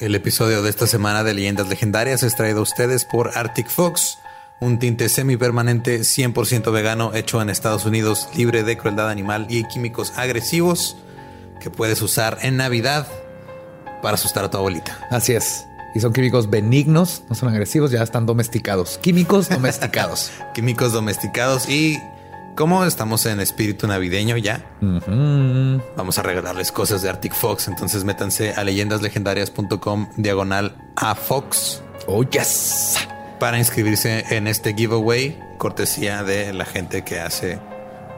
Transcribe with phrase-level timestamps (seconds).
[0.00, 4.16] El episodio de esta semana de Leyendas Legendarias es traído a ustedes por Arctic Fox,
[4.58, 10.14] un tinte semipermanente 100% vegano hecho en Estados Unidos, libre de crueldad animal y químicos
[10.16, 10.96] agresivos
[11.60, 13.08] que puedes usar en Navidad
[14.00, 15.06] para asustar a tu abuelita.
[15.10, 15.66] Así es.
[15.94, 18.96] Y son químicos benignos, no son agresivos, ya están domesticados.
[19.02, 20.30] Químicos domesticados.
[20.54, 21.98] químicos domesticados y
[22.56, 24.64] como estamos en espíritu navideño ya,
[25.96, 27.68] vamos a regalarles cosas de Arctic Fox.
[27.68, 31.82] Entonces métanse a leyendaslegendarias.com diagonal a Fox.
[32.06, 32.96] Oh, yes.
[33.38, 37.58] Para inscribirse en este giveaway, cortesía de la gente que hace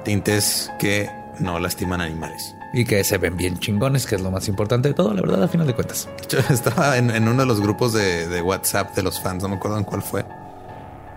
[0.04, 2.54] tintes que no lastiman animales.
[2.72, 5.42] Y que se ven bien chingones, que es lo más importante de todo, la verdad,
[5.42, 6.08] a final de cuentas.
[6.28, 9.56] Yo estaba en, uno de los grupos de, de, WhatsApp de los fans, no me
[9.56, 10.24] acuerdo en cuál fue,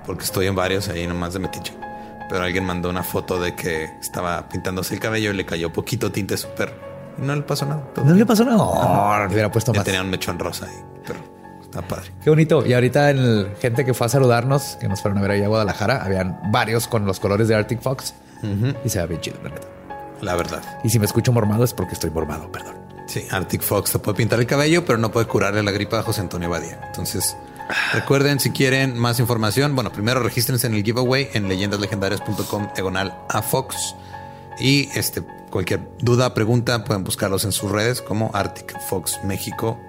[0.06, 1.74] porque estoy en varios ahí nomás de metiche
[2.30, 6.12] pero alguien mandó una foto de que estaba pintándose el cabello y le cayó poquito
[6.12, 6.74] tinte súper.
[7.18, 7.84] No le pasó nada.
[8.04, 8.58] No le pasó nada.
[8.58, 9.84] No, le hubiera puesto más.
[9.84, 11.20] Tenía un mechón rosa ahí, pero
[11.62, 12.12] está padre.
[12.24, 12.66] Qué bonito.
[12.66, 15.48] Y ahorita el gente que fue a saludarnos, que nos fueron a ver ahí a
[15.48, 18.14] Guadalajara, habían varios con los colores de Arctic Fox
[18.84, 19.68] y se ve bien chido, la neta.
[20.22, 20.62] La verdad.
[20.84, 22.76] Y si me escucho mormado es porque estoy mormado, perdón.
[23.08, 26.04] Sí, Arctic Fox te puede pintar el cabello, pero no puede curarle la gripa a
[26.04, 26.82] José Antonio Badía.
[26.88, 27.38] Entonces,
[27.94, 33.42] Recuerden, si quieren más información, bueno, primero regístrense en el giveaway en leyendaslegendarias.com diagonal a
[33.42, 33.96] Fox.
[34.60, 39.80] Y este, cualquier duda, pregunta, pueden buscarlos en sus redes como Arctic Fox México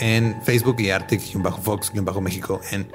[0.00, 2.90] en Facebook y Arctic-Fox-México en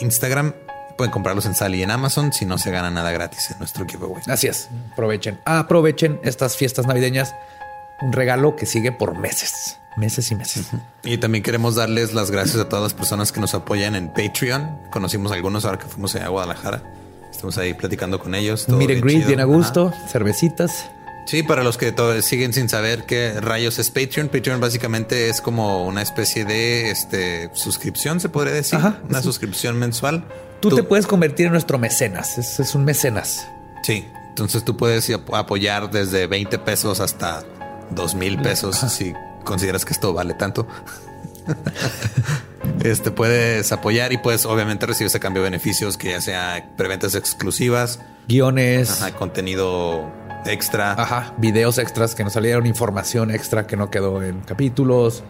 [0.00, 0.54] Instagram.
[0.96, 3.86] Pueden comprarlos en Sally y en Amazon si no se gana nada gratis en nuestro
[3.86, 4.22] giveaway.
[4.28, 4.68] Así es.
[4.92, 5.40] Aprovechen.
[5.44, 7.34] Aprovechen estas fiestas navideñas.
[8.02, 10.66] Un regalo que sigue por meses meses y meses.
[11.04, 14.78] Y también queremos darles las gracias a todas las personas que nos apoyan en Patreon.
[14.90, 16.82] Conocimos a algunos ahora que fuimos a Guadalajara.
[17.30, 18.68] Estamos ahí platicando con ellos.
[18.68, 20.90] Miren greet bien a gusto, cervecitas.
[21.26, 25.86] Sí, para los que siguen sin saber qué rayos es Patreon, Patreon básicamente es como
[25.86, 28.78] una especie de este, suscripción, se podría decir.
[29.08, 30.24] una suscripción mensual.
[30.60, 32.38] Tú, te puedes convertir en nuestro mecenas.
[32.38, 33.46] Es, un mecenas.
[33.82, 37.44] Sí, entonces tú puedes apoyar desde 20 pesos hasta
[37.90, 40.66] 2 mil pesos si consideras que esto vale tanto.
[42.84, 47.14] este puedes apoyar y puedes obviamente recibir ese cambio de beneficios que ya sea preventas
[47.14, 50.10] exclusivas, guiones, contenido
[50.46, 55.22] extra, ajá, videos extras que nos salieron, información extra que no quedó en capítulos.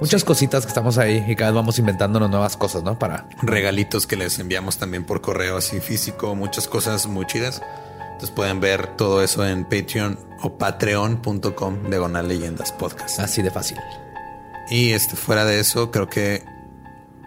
[0.00, 2.98] Muchas cositas que estamos ahí y cada vez vamos inventándonos nuevas cosas, ¿no?
[2.98, 7.62] Para regalitos que les enviamos también por correo así físico, muchas cosas muy chidas.
[8.16, 13.20] Entonces pueden ver todo eso en Patreon o patreon.com diagonal leyendas podcast.
[13.20, 13.76] Así de fácil.
[14.70, 16.42] Y este, fuera de eso, creo que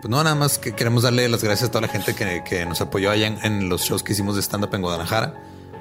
[0.02, 2.82] pues no, nada más que queremos darle las gracias a toda la gente que, nos
[2.82, 5.36] apoyó allá en, los shows que hicimos de stand-up en Guadalajara.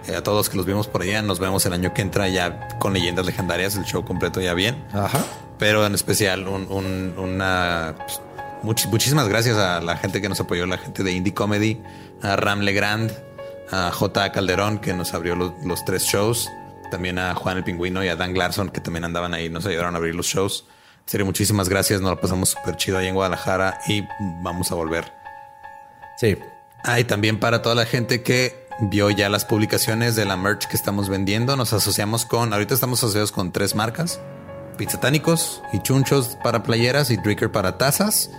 [0.06, 2.68] Eh, a todos que los vimos por allá, nos vemos el año que entra ya
[2.78, 4.84] con leyendas legendarias, el show completo ya bien.
[4.92, 5.24] Ajá.
[5.58, 7.94] Pero en especial, una.
[7.96, 11.80] Pues, muchísimas gracias a la gente que nos apoyó, la gente de Indie Comedy,
[12.20, 13.10] a Ram Legrand,
[13.70, 14.32] a J.
[14.32, 16.48] Calderón, que nos abrió los, tres shows,
[16.90, 19.94] también a Juan el Pingüino y a Dan Glarson, que también andaban ahí, nos ayudaron
[19.94, 20.64] a abrir los shows.
[21.04, 24.04] En serio, muchísimas gracias, nos lo pasamos súper chido ahí en Guadalajara y
[24.42, 25.12] vamos a volver.
[26.18, 26.36] Sí.
[26.84, 30.66] Ah, y también para toda la gente que vio ya las publicaciones de la merch
[30.66, 34.20] que estamos vendiendo, nos asociamos con, ahorita estamos asociados con tres marcas,
[34.76, 38.30] Pizzatánicos y Chunchos para playeras y Dricker para tazas.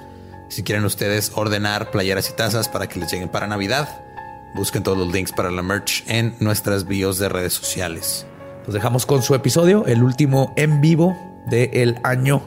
[0.48, 4.02] Si quieren ustedes ordenar playeras y tazas para que les lleguen para Navidad,
[4.56, 8.26] Busquen todos los links para la merch en nuestras bios de redes sociales.
[8.66, 11.18] Los dejamos con su episodio, el último en vivo
[11.50, 12.42] del año,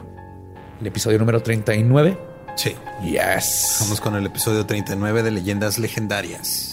[0.79, 2.17] el episodio número 39.
[2.55, 2.75] Sí.
[3.03, 3.77] Yes.
[3.81, 6.72] Vamos con el episodio 39 de Leyendas Legendarias.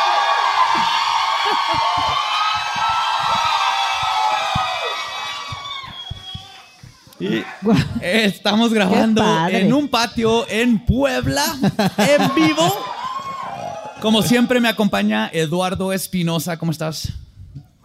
[8.01, 11.43] estamos grabando en un patio en Puebla,
[11.97, 12.75] en vivo.
[14.01, 16.57] Como siempre me acompaña Eduardo Espinosa.
[16.57, 17.09] ¿Cómo estás?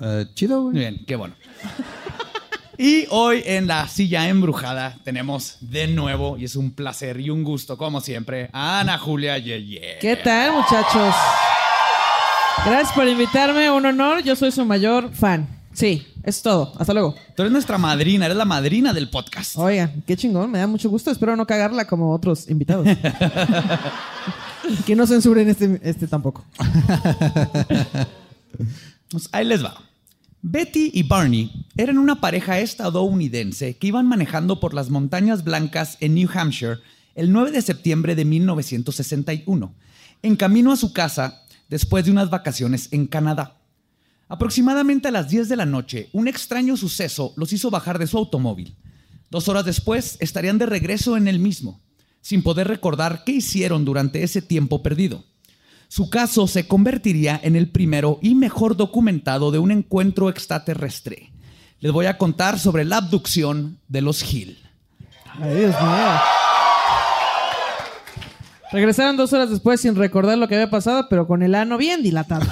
[0.01, 0.85] Eh, chido, Muy güey.
[0.85, 1.35] bien, qué bueno.
[2.79, 7.43] Y hoy en la silla embrujada tenemos de nuevo, y es un placer y un
[7.43, 9.97] gusto, como siempre, a Ana Julia Yeye.
[10.01, 11.15] ¿Qué tal, muchachos?
[12.67, 14.23] Gracias por invitarme, un honor.
[14.23, 15.56] Yo soy su mayor fan.
[15.77, 16.73] Sí, es todo.
[16.79, 17.15] Hasta luego.
[17.37, 19.59] Tú eres nuestra madrina, eres la madrina del podcast.
[19.59, 21.11] Oigan, qué chingón, me da mucho gusto.
[21.11, 22.89] Espero no cagarla como otros invitados.
[24.87, 26.47] que no censuren este, este tampoco.
[29.11, 29.77] Pues ahí les va.
[30.41, 36.15] Betty y Barney eran una pareja estadounidense que iban manejando por las montañas blancas en
[36.15, 36.79] New Hampshire
[37.15, 39.75] el 9 de septiembre de 1961,
[40.23, 43.56] en camino a su casa después de unas vacaciones en Canadá.
[44.29, 48.19] Aproximadamente a las 10 de la noche, un extraño suceso los hizo bajar de su
[48.19, 48.77] automóvil.
[49.31, 51.81] Dos horas después estarían de regreso en el mismo,
[52.21, 55.25] sin poder recordar qué hicieron durante ese tiempo perdido.
[55.89, 61.33] Su caso se convertiría en el primero y mejor documentado de un encuentro extraterrestre.
[61.79, 64.59] Les voy a contar sobre la abducción de los Hill.
[65.39, 66.36] Dios mío.
[68.73, 72.03] Regresaron dos horas después sin recordar lo que había pasado, pero con el ano bien
[72.03, 72.47] dilatado.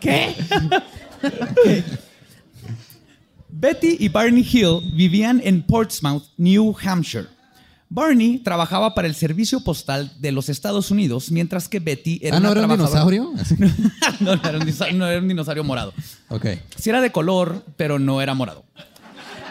[0.00, 0.34] ¿Qué?
[3.48, 7.28] Betty y Barney Hill vivían en Portsmouth, New Hampshire.
[7.88, 12.40] Barney trabajaba para el servicio postal de los Estados Unidos, mientras que Betty era Ah,
[12.40, 13.32] ¿no una era un dinosaurio?
[14.20, 15.94] no, no era un dinosaurio, no era un dinosaurio morado.
[16.28, 16.46] ok.
[16.76, 18.64] Sí era de color, pero no era morado.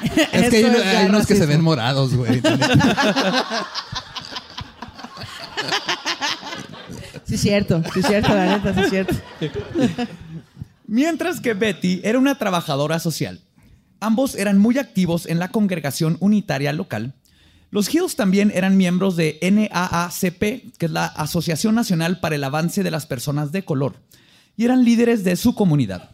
[0.32, 2.42] Es que hay, es unos que se ven morados, güey.
[7.26, 7.82] Sí, cierto.
[7.94, 9.16] Sí, cierto, la neta, sí, cierto.
[10.86, 13.40] Mientras que Betty era una trabajadora social.
[14.00, 17.16] Ambos eran muy activos en la congregación unitaria local.
[17.72, 22.84] Los Hills también eran miembros de NAACP, que es la Asociación Nacional para el Avance
[22.84, 23.96] de las Personas de Color,
[24.56, 26.12] y eran líderes de su comunidad.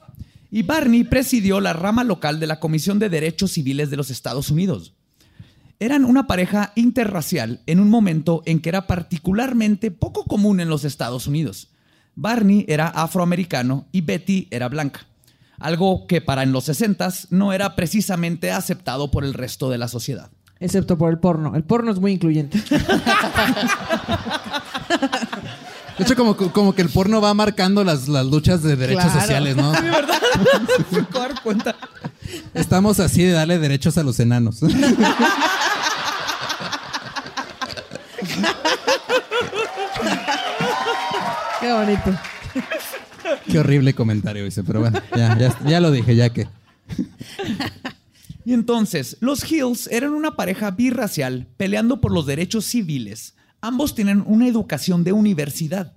[0.52, 4.50] Y Barney presidió la rama local de la Comisión de Derechos Civiles de los Estados
[4.50, 4.94] Unidos.
[5.80, 10.84] Eran una pareja interracial en un momento en que era particularmente poco común en los
[10.84, 11.70] Estados Unidos.
[12.16, 15.08] Barney era afroamericano y Betty era blanca,
[15.58, 19.88] algo que para en los 60 no era precisamente aceptado por el resto de la
[19.88, 20.30] sociedad.
[20.60, 21.56] Excepto por el porno.
[21.56, 22.62] El porno es muy incluyente.
[26.00, 29.20] De hecho, como, como que el porno va marcando las, las luchas de derechos Claro.
[29.20, 29.72] sociales, ¿no?
[29.74, 29.92] De
[31.14, 31.76] dar cuenta.
[32.54, 34.60] Estamos así de darle derechos a los enanos.
[41.60, 42.20] Qué bonito.
[43.52, 46.48] Qué horrible comentario ese, pero bueno, ya, ya, ya lo dije, ya que.
[48.46, 53.34] Y entonces, los Hills eran una pareja birracial peleando por los derechos civiles.
[53.62, 55.94] Ambos tienen una educación de universidad.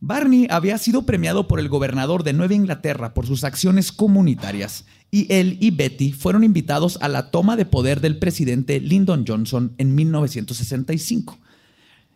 [0.00, 5.32] Barney había sido premiado por el gobernador de Nueva Inglaterra por sus acciones comunitarias y
[5.32, 9.94] él y Betty fueron invitados a la toma de poder del presidente Lyndon Johnson en
[9.94, 11.38] 1965.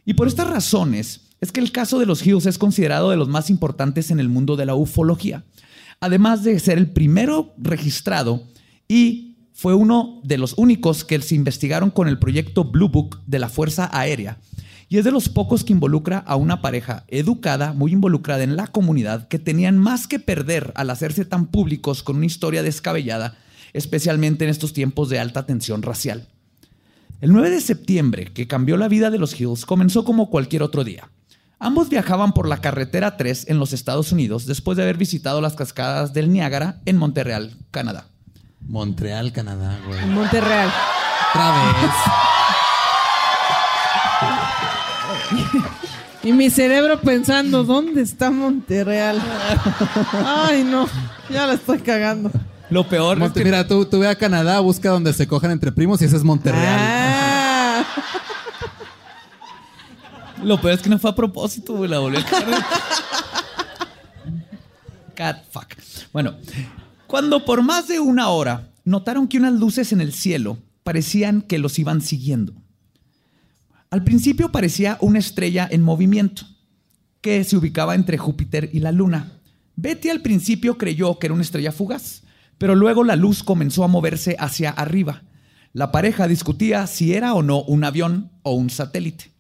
[0.04, 3.28] Y por estas razones es que el caso de los Hills es considerado de los
[3.28, 5.44] más importantes en el mundo de la ufología,
[6.00, 8.42] además de ser el primero registrado
[8.88, 13.38] y fue uno de los únicos que se investigaron con el proyecto Blue Book de
[13.38, 14.38] la Fuerza Aérea
[14.88, 18.66] y es de los pocos que involucra a una pareja educada, muy involucrada en la
[18.68, 23.36] comunidad, que tenían más que perder al hacerse tan públicos con una historia descabellada,
[23.74, 26.28] especialmente en estos tiempos de alta tensión racial.
[27.20, 30.84] El 9 de septiembre, que cambió la vida de los Hills, comenzó como cualquier otro
[30.84, 31.10] día.
[31.58, 35.54] Ambos viajaban por la carretera 3 en los Estados Unidos después de haber visitado las
[35.54, 38.06] cascadas del Niágara en Montreal, Canadá.
[38.60, 39.98] Montreal, Canadá, güey.
[39.98, 40.72] En Monterreal.
[41.30, 42.37] Otra vez.
[46.22, 49.20] Y mi cerebro pensando, ¿dónde está Monterreal?
[50.24, 50.86] Ay, no.
[51.30, 52.30] Ya la estoy cagando.
[52.70, 55.50] Lo peor es Monte- que Mira, tú, tú ve a Canadá, busca donde se cojan
[55.52, 56.76] entre primos y ese es Monterreal.
[56.78, 57.84] Ah.
[60.42, 61.88] Lo peor es que no fue a propósito, güey.
[61.90, 62.64] La volví a cagar.
[65.14, 65.66] Cat fuck.
[66.12, 66.34] Bueno,
[67.06, 71.58] cuando por más de una hora notaron que unas luces en el cielo parecían que
[71.58, 72.52] los iban siguiendo.
[73.90, 76.42] Al principio parecía una estrella en movimiento
[77.20, 79.32] que se ubicaba entre Júpiter y la Luna.
[79.76, 82.22] Betty al principio creyó que era una estrella fugaz,
[82.58, 85.22] pero luego la luz comenzó a moverse hacia arriba.
[85.72, 89.32] La pareja discutía si era o no un avión o un satélite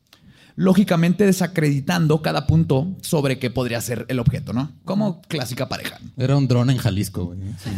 [0.58, 4.72] lógicamente desacreditando cada punto sobre qué podría ser el objeto, ¿no?
[4.84, 6.00] Como clásica pareja.
[6.16, 7.38] Era un dron en Jalisco, güey.
[7.62, 7.70] Sí.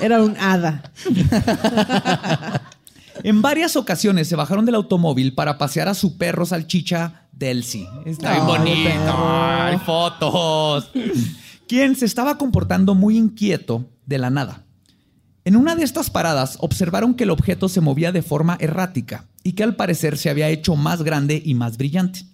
[0.00, 0.90] Era un hada.
[3.22, 7.86] En varias ocasiones se bajaron del automóvil para pasear a su perro salchicha Delcy.
[8.04, 9.14] Está bien Ay, bonito.
[9.16, 10.90] Hay fotos.
[11.66, 14.64] Quien se estaba comportando muy inquieto de la nada.
[15.44, 19.52] En una de estas paradas observaron que el objeto se movía de forma errática y
[19.52, 22.24] que al parecer se había hecho más grande y más brillante.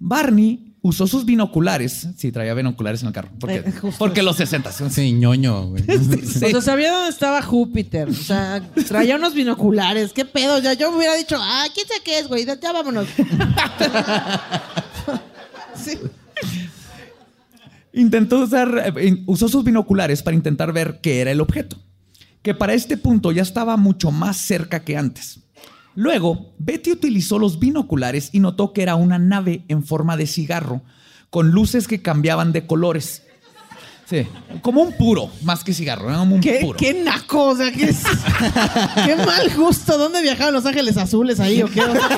[0.00, 2.08] Barney usó sus binoculares.
[2.16, 3.28] Sí, traía binoculares en el carro.
[3.38, 4.72] Porque, Eh, justo porque los 60.
[4.90, 5.84] Sí, ñoño, güey.
[6.24, 6.44] Sí.
[6.46, 8.08] O sea, sabía dónde estaba Júpiter.
[8.08, 10.12] O sea, traía unos binoculares.
[10.12, 10.58] ¿Qué pedo?
[10.60, 12.46] Ya yo me hubiera dicho, ah, ¿quién sabe qué es, güey?
[12.46, 13.06] Ya vámonos.
[15.76, 15.98] sí.
[17.92, 21.76] Intentó usar, eh, usó sus binoculares para intentar ver qué era el objeto,
[22.40, 25.40] que para este punto ya estaba mucho más cerca que antes.
[25.94, 30.82] Luego, Betty utilizó los binoculares y notó que era una nave en forma de cigarro,
[31.30, 33.22] con luces que cambiaban de colores.
[34.08, 34.26] Sí,
[34.62, 36.76] como un puro, más que cigarro, era como un ¿Qué, puro.
[36.76, 38.02] qué naco, o sea, qué, es-
[39.06, 39.96] qué mal gusto.
[39.98, 41.80] ¿Dónde viajaban Los Ángeles Azules ahí o qué?
[41.82, 42.08] O sea,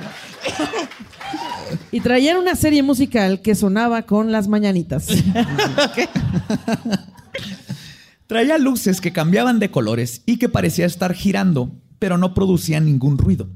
[1.92, 5.06] Y traían una serie musical que sonaba con las mañanitas.
[8.26, 13.18] Traía luces que cambiaban de colores y que parecía estar girando, pero no producían ningún
[13.18, 13.48] ruido.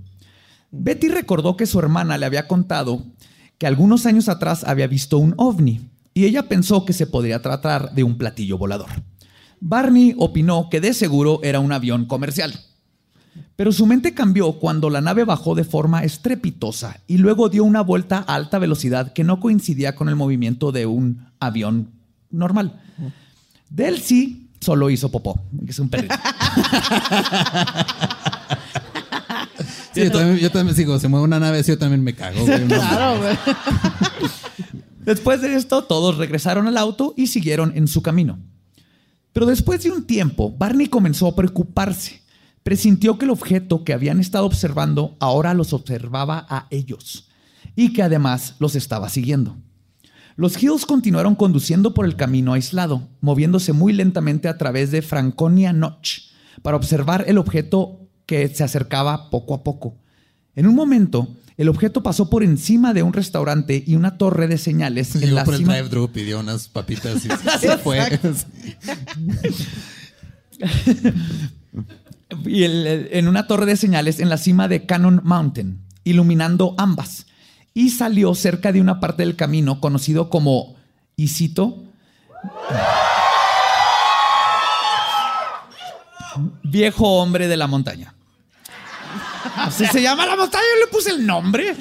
[0.70, 3.04] Betty recordó que su hermana le había contado
[3.58, 7.92] que algunos años atrás había visto un ovni y ella pensó que se podría tratar
[7.92, 8.88] de un platillo volador.
[9.60, 12.54] Barney opinó que de seguro era un avión comercial.
[13.56, 17.82] Pero su mente cambió cuando la nave bajó de forma estrepitosa y luego dio una
[17.82, 21.90] vuelta a alta velocidad que no coincidía con el movimiento de un avión
[22.30, 22.80] normal.
[23.68, 26.14] Delcy solo hizo popó, que es un perrito.
[29.92, 32.44] Sí, yo, también, yo también sigo, se mueve una nave, sí, yo también me cago,
[32.44, 32.60] güey.
[32.60, 33.36] No, Claro, güey.
[35.00, 38.38] Después de esto, todos regresaron al auto y siguieron en su camino.
[39.32, 42.22] Pero después de un tiempo, Barney comenzó a preocuparse.
[42.62, 47.28] Presintió que el objeto que habían estado observando ahora los observaba a ellos
[47.74, 49.56] y que además los estaba siguiendo.
[50.40, 55.74] Los Hills continuaron conduciendo por el camino aislado, moviéndose muy lentamente a través de Franconia
[55.74, 56.30] Notch
[56.62, 59.96] para observar el objeto que se acercaba poco a poco.
[60.56, 61.28] En un momento,
[61.58, 65.44] el objeto pasó por encima de un restaurante y una torre de señales en la
[65.44, 67.28] por el cima- drive-thru, pidió unas papitas y
[67.60, 68.00] se fue.
[72.46, 76.74] y el- el- en una torre de señales en la cima de Cannon Mountain, iluminando
[76.78, 77.26] ambas.
[77.74, 80.74] Y salió cerca de una parte del camino conocido como,
[81.16, 81.76] y cito,
[86.62, 88.14] viejo hombre de la montaña.
[89.56, 91.74] Así se llama la montaña, yo le puse el nombre.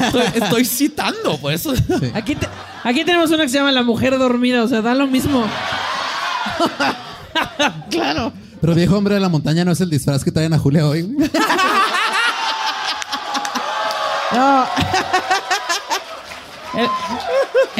[0.00, 1.72] Estoy, estoy citando, por eso.
[2.14, 2.48] Aquí, te-
[2.84, 5.44] aquí tenemos una que se llama La Mujer Dormida, o sea, da lo mismo.
[7.90, 8.32] claro.
[8.60, 11.02] Pero viejo hombre de la montaña no es el disfraz que traen a Julia hoy.
[14.32, 14.66] No.
[16.76, 16.88] El,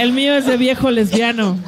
[0.04, 1.58] el mío es de viejo lesbiano.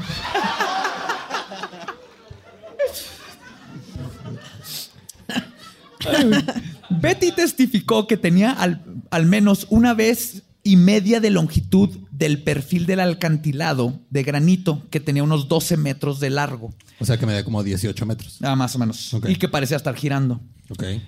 [6.91, 12.87] Betty testificó que tenía al, al menos una vez y media de longitud del perfil
[12.87, 17.33] del alcantilado de granito que tenía unos 12 metros de largo, O sea que me
[17.33, 18.39] da como 18 metros.
[18.43, 20.41] ah, más o menos, y que parecía estar girando.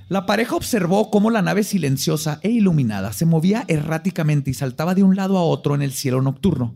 [0.08, 5.02] La pareja observó cómo la nave silenciosa e iluminada se movía erráticamente y saltaba de
[5.02, 6.74] un lado a otro en el cielo nocturno.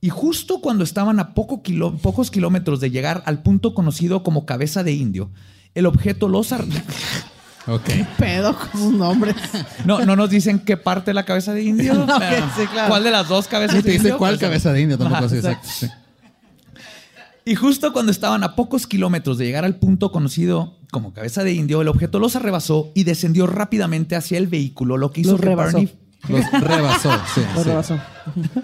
[0.00, 4.46] Y justo cuando estaban a poco kilo- pocos kilómetros de llegar al punto conocido como
[4.46, 5.30] cabeza de indio,
[5.74, 6.52] el objeto los...
[6.52, 6.64] ar-
[7.66, 7.90] Ok.
[8.18, 9.36] Pedo con sus nombres.
[9.84, 11.92] No, no nos dicen qué parte de la cabeza de indio.
[12.02, 12.88] Ok, Pero, sí, claro.
[12.88, 14.18] ¿Cuál de las dos cabezas Sí, te de dice indio?
[14.18, 15.68] cuál Pues, cabeza de indio, tampoco Ajá, así, exacto.
[15.68, 15.96] exacto.
[15.96, 16.80] sí.
[17.44, 21.52] Y justo cuando estaban a pocos kilómetros de llegar al punto conocido como cabeza de
[21.52, 25.40] indio, el objeto los arrebasó y descendió rápidamente hacia el vehículo, lo que hizo Los
[25.40, 25.78] que rebasó.
[25.78, 27.40] Barney Los rebasó, sí.
[27.54, 27.68] Lo sí.
[27.68, 28.00] rebasó.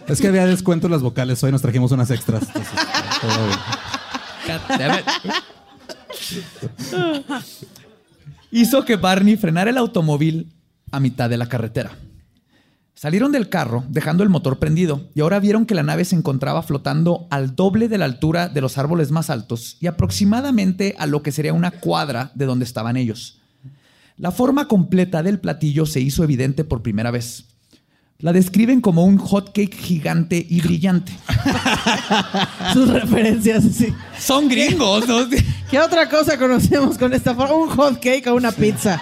[0.09, 1.42] Es que había descuento en las vocales.
[1.42, 2.45] Hoy nos trajimos unas extras.
[8.50, 10.52] hizo que Barney frenara el automóvil
[10.90, 11.97] a mitad de la carretera.
[12.98, 16.62] Salieron del carro, dejando el motor prendido, y ahora vieron que la nave se encontraba
[16.62, 21.22] flotando al doble de la altura de los árboles más altos y aproximadamente a lo
[21.22, 23.38] que sería una cuadra de donde estaban ellos.
[24.16, 27.44] La forma completa del platillo se hizo evidente por primera vez.
[28.18, 31.12] La describen como un hot cake gigante y brillante.
[32.72, 33.94] Sus referencias, sí.
[34.18, 35.18] Son gringos, ¿no?
[35.70, 37.56] ¿Qué otra cosa conocemos con esta forma?
[37.56, 38.98] Un hot cake o una pizza.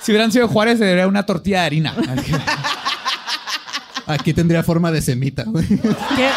[0.00, 1.96] Si hubieran sido Juárez, sería una tortilla de harina.
[4.06, 5.44] Aquí tendría forma de semita.
[5.44, 5.66] güey.
[5.66, 6.30] ¿Qué?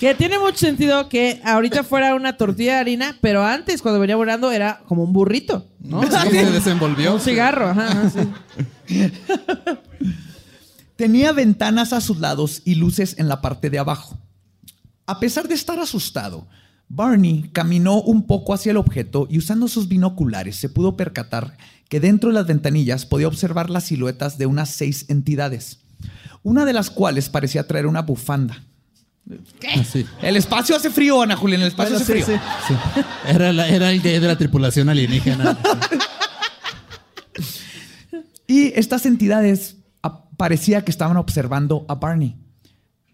[0.00, 4.16] que tiene mucho sentido que ahorita fuera una tortilla de harina, pero antes, cuando venía
[4.16, 6.02] volando, era como un burrito, ¿no?
[6.02, 7.14] Sí, se desenvolvió.
[7.14, 9.12] Un cigarro, ajá, ajá, sí.
[10.96, 14.18] Tenía ventanas a sus lados y luces en la parte de abajo.
[15.06, 16.46] A pesar de estar asustado,
[16.94, 21.56] Barney caminó un poco hacia el objeto y usando sus binoculares se pudo percatar
[21.88, 25.78] que dentro de las ventanillas podía observar las siluetas de unas seis entidades,
[26.42, 28.64] una de las cuales parecía traer una bufanda.
[29.80, 30.04] Así.
[30.20, 32.38] El espacio hace frío, Ana Julián, el espacio Bueno, hace sí, frío.
[32.68, 32.74] sí.
[32.74, 33.00] Sí.
[33.26, 35.56] Era, la- era el gay de la tripulación alienígena.
[38.46, 39.76] Y estas entidades
[40.36, 42.36] parecía que estaban observando a Barney.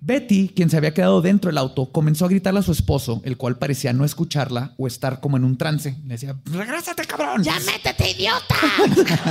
[0.00, 3.36] Betty, quien se había quedado dentro del auto, comenzó a gritarle a su esposo, el
[3.36, 5.96] cual parecía no escucharla o estar como en un trance.
[6.04, 7.42] Le decía, regrésate, cabrón.
[7.42, 8.54] ¡Ya métete, idiota!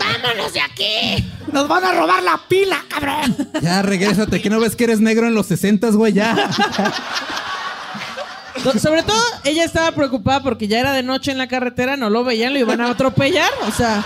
[0.00, 1.30] ¡Vámonos de aquí!
[1.52, 3.36] Nos van a robar la pila, cabrón.
[3.60, 4.40] Ya, regrésate.
[4.40, 6.14] ¿Que no ves que eres negro en los 60, güey?
[6.14, 6.50] Ya.
[8.62, 12.08] So- Sobre todo, ella estaba preocupada porque ya era de noche en la carretera, no
[12.10, 13.50] lo veían, lo iban a atropellar.
[13.68, 14.02] O sea,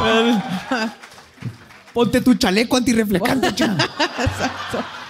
[1.92, 3.76] Ponte tu chaleco antirreflejante, cha.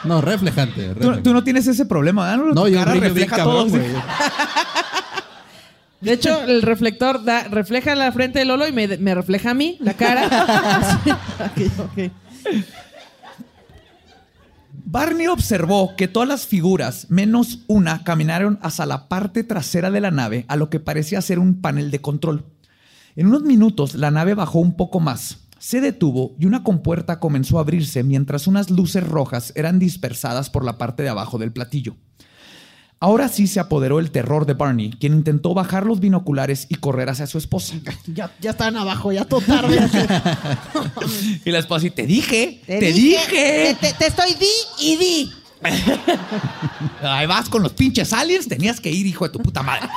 [0.05, 0.83] No, reflejante.
[0.83, 1.23] Tú, reflejante.
[1.23, 2.37] tú no tienes ese problema.
[2.37, 3.79] No, Tu yo cara brillo refleja cabrón, todo.
[3.79, 3.93] güey.
[6.01, 9.55] de hecho, el reflector da, refleja la frente de Lolo y me, me refleja a
[9.55, 10.27] mí, la cara.
[11.41, 12.11] Ok, ok.
[14.73, 20.11] Barney observó que todas las figuras, menos una, caminaron hacia la parte trasera de la
[20.11, 22.45] nave, a lo que parecía ser un panel de control.
[23.17, 27.59] En unos minutos, la nave bajó un poco más, se detuvo y una compuerta comenzó
[27.59, 31.97] a abrirse mientras unas luces rojas eran dispersadas por la parte de abajo del platillo.
[33.03, 37.09] Ahora sí se apoderó el terror de Barney, quien intentó bajar los binoculares y correr
[37.09, 37.75] hacia su esposa.
[38.07, 39.79] Ya, ya estaban abajo, ya todo tarde.
[41.45, 43.77] Y la esposa, y te dije, te, Te dije.
[43.81, 44.47] Te, te estoy di
[44.81, 45.33] y di.
[47.03, 49.89] Ahí vas con los pinches aliens, tenías que ir, hijo de tu puta madre.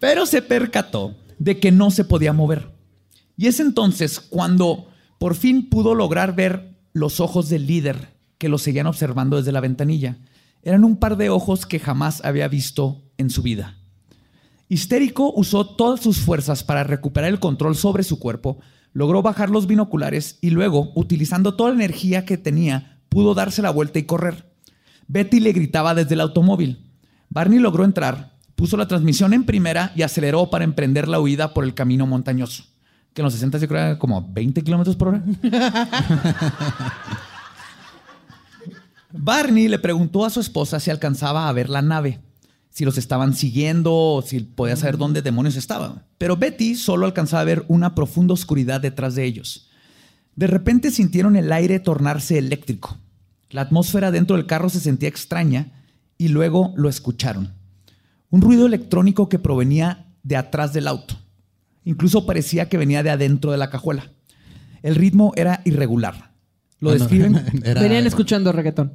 [0.00, 2.70] Pero se percató de que no se podía mover.
[3.36, 8.58] Y es entonces cuando por fin pudo lograr ver los ojos del líder que lo
[8.58, 10.18] seguían observando desde la ventanilla.
[10.62, 13.78] Eran un par de ojos que jamás había visto en su vida.
[14.68, 18.58] Histérico usó todas sus fuerzas para recuperar el control sobre su cuerpo,
[18.92, 23.70] logró bajar los binoculares y luego, utilizando toda la energía que tenía, pudo darse la
[23.70, 24.52] vuelta y correr.
[25.06, 26.90] Betty le gritaba desde el automóvil.
[27.28, 31.62] Barney logró entrar, puso la transmisión en primera y aceleró para emprender la huida por
[31.64, 32.64] el camino montañoso,
[33.12, 35.22] que en los 60 yo creo era como 20 kilómetros por hora.
[39.12, 42.20] Barney le preguntó a su esposa si alcanzaba a ver la nave,
[42.70, 46.04] si los estaban siguiendo o si podía saber dónde demonios estaban.
[46.18, 49.70] Pero Betty solo alcanzaba a ver una profunda oscuridad detrás de ellos.
[50.34, 52.98] De repente sintieron el aire tornarse eléctrico.
[53.50, 55.72] La atmósfera dentro del carro se sentía extraña
[56.18, 57.54] y luego lo escucharon.
[58.30, 61.14] Un ruido electrónico que provenía de atrás del auto.
[61.84, 64.10] Incluso parecía que venía de adentro de la cajuela.
[64.82, 66.32] El ritmo era irregular.
[66.80, 67.44] Lo Ah, no, describen.
[67.64, 68.92] era- Venían escuchando reggaetón.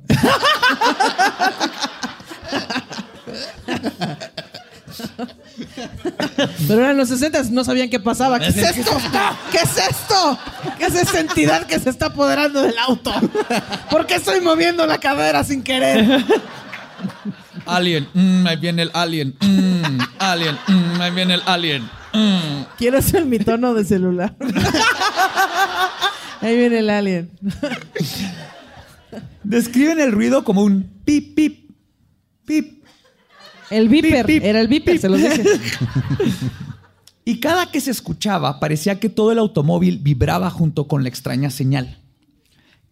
[6.67, 8.39] Pero eran los 60 no sabían qué pasaba.
[8.39, 8.91] ¿Qué es esto?
[9.51, 10.39] ¿Qué es esto?
[10.77, 13.11] ¿Qué es esta entidad que se está apoderando del auto?
[13.89, 16.23] ¿Por qué estoy moviendo la cadera sin querer?
[17.75, 19.36] Alien, mm, ahí viene el alien.
[19.39, 21.84] mm, alien, mm, ahí viene el alien.
[22.13, 22.63] mm.
[22.77, 24.36] Quiero ser mi tono de celular.
[26.41, 27.31] Ahí viene el alien.
[29.43, 31.69] Describen el ruido como un pip, pip,
[32.45, 32.84] pip.
[33.69, 34.25] El viper.
[34.25, 35.43] Pip, pip, Era el viper, se los dije.
[37.23, 41.51] Y cada que se escuchaba, parecía que todo el automóvil vibraba junto con la extraña
[41.51, 41.99] señal.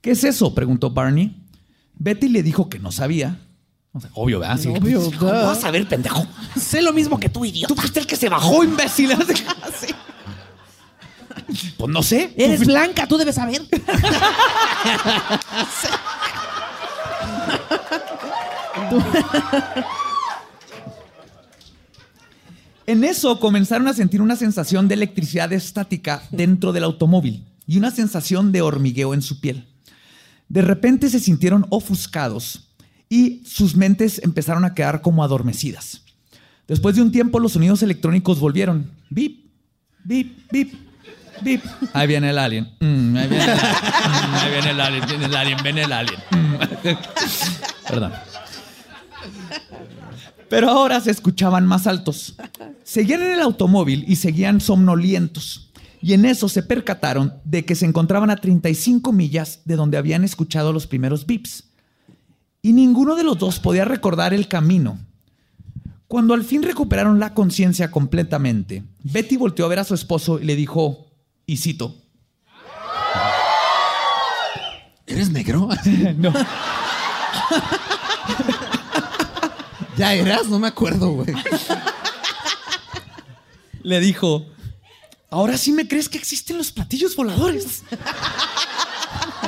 [0.02, 0.54] ¿Qué es eso?
[0.54, 1.36] preguntó Barney.
[1.96, 3.40] Betty le dijo que no sabía.
[4.14, 4.60] Obvio, ¿verdad?
[4.60, 4.70] Sí.
[4.70, 6.26] Obvio, ¿Cómo vas a ver, pendejo?
[6.60, 7.74] Sé lo mismo que tú, idiota.
[7.74, 9.12] Tú fuiste el que se bajó, imbécil.
[9.80, 9.88] Sí.
[11.78, 12.32] Pues no sé.
[12.38, 13.62] Eres blanca, tú debes saber.
[22.86, 27.92] En eso comenzaron a sentir una sensación de electricidad estática dentro del automóvil y una
[27.92, 29.68] sensación de hormigueo en su piel.
[30.48, 32.69] De repente se sintieron ofuscados
[33.10, 36.04] y sus mentes empezaron a quedar como adormecidas.
[36.68, 38.92] Después de un tiempo los sonidos electrónicos volvieron.
[39.10, 39.52] Bip,
[40.04, 40.74] bip, bip,
[41.42, 41.64] bip.
[41.94, 42.70] Ahí viene el alien.
[42.80, 43.74] Mm, ahí viene el alien.
[44.30, 45.06] Mm, ahí viene el alien.
[45.08, 45.58] Viene el alien.
[45.64, 46.20] Viene el alien.
[46.30, 46.56] Mm.
[47.90, 48.12] Perdón.
[50.48, 52.36] Pero ahora se escuchaban más altos.
[52.84, 55.72] Seguían en el automóvil y seguían somnolientos.
[56.02, 60.24] Y en eso se percataron de que se encontraban a 35 millas de donde habían
[60.24, 61.69] escuchado los primeros bips.
[62.62, 65.00] Y ninguno de los dos podía recordar el camino.
[66.08, 70.46] Cuando al fin recuperaron la conciencia completamente, Betty volteó a ver a su esposo y
[70.46, 71.08] le dijo,
[71.46, 71.96] y cito,
[75.10, 75.70] ¿Eres negro?
[76.18, 76.34] no,
[79.98, 81.34] ya eras, no me acuerdo, güey.
[83.82, 84.46] le dijo,
[85.32, 87.84] ahora sí me crees que existen los platillos voladores.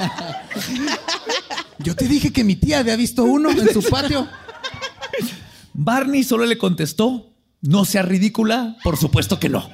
[1.80, 4.28] Yo te dije que mi tía había visto uno en su patio.
[5.74, 9.70] Barney solo le contestó, no sea ridícula, por supuesto que no.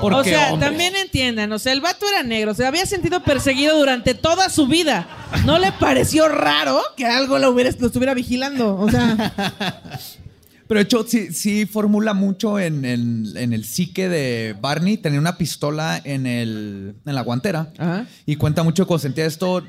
[0.00, 3.22] Porque, o sea, hombre, también entiendan, o sea, el vato era negro, se había sentido
[3.22, 5.06] perseguido durante toda su vida.
[5.44, 8.76] ¿No le pareció raro que algo lo, hubiera, lo estuviera vigilando?
[8.76, 9.32] O sea,
[10.68, 14.96] Pero de hecho, sí, sí formula mucho en, en- en el psique de Barney.
[14.96, 17.72] Tenía una pistola en, el, en la guantera.
[17.78, 18.06] Ajá.
[18.26, 19.62] Y cuenta mucho cuando sentía esto.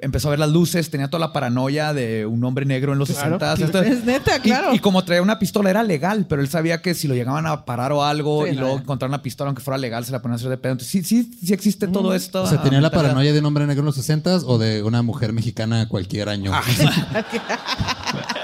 [0.00, 3.08] Empezó a ver las luces, tenía toda la paranoia de un hombre negro en los
[3.10, 3.86] Claro, 60 claro.
[3.88, 4.72] Es neta, claro.
[4.72, 7.46] Y, y como traía una pistola era legal, pero él sabía que si lo llegaban
[7.46, 10.20] a parar o algo Sí, y luego encontrar una pistola, aunque fuera legal, se la
[10.22, 10.72] ponían a hacer de pedo.
[10.72, 12.42] Entonces, sí, sí, sí existe todo esto.
[12.42, 15.02] O sea, ¿tenía la paranoia de un hombre negro en los 60 o de una
[15.02, 16.52] mujer mexicana cualquier año?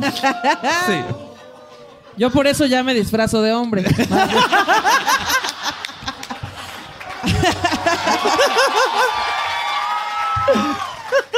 [0.86, 0.94] Sí.
[2.16, 3.84] yo por eso ya me disfrazo de hombre.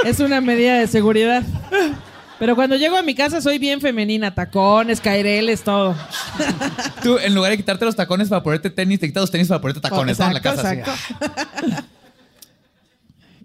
[0.05, 1.42] es una medida de seguridad.
[2.38, 5.94] Pero cuando llego a mi casa soy bien femenina, tacones, caireles, todo.
[7.03, 9.61] Tú, en lugar de quitarte los tacones para ponerte tenis, te quitas los tenis para
[9.61, 10.27] ponerte tacones ¿no?
[10.27, 10.70] en la casa.
[10.70, 10.81] así.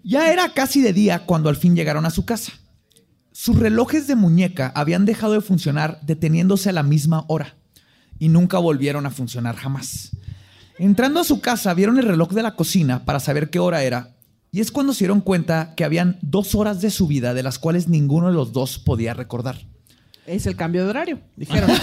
[0.02, 2.52] Ya era casi de día cuando al fin llegaron a su casa.
[3.40, 7.54] Sus relojes de muñeca habían dejado de funcionar deteniéndose a la misma hora
[8.18, 10.10] y nunca volvieron a funcionar jamás.
[10.76, 14.16] Entrando a su casa vieron el reloj de la cocina para saber qué hora era
[14.50, 17.60] y es cuando se dieron cuenta que habían dos horas de su vida de las
[17.60, 19.60] cuales ninguno de los dos podía recordar.
[20.26, 21.70] Es el cambio de horario, dijeron.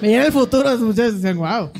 [0.00, 1.72] Veían el futuro, muchachos decían, wow.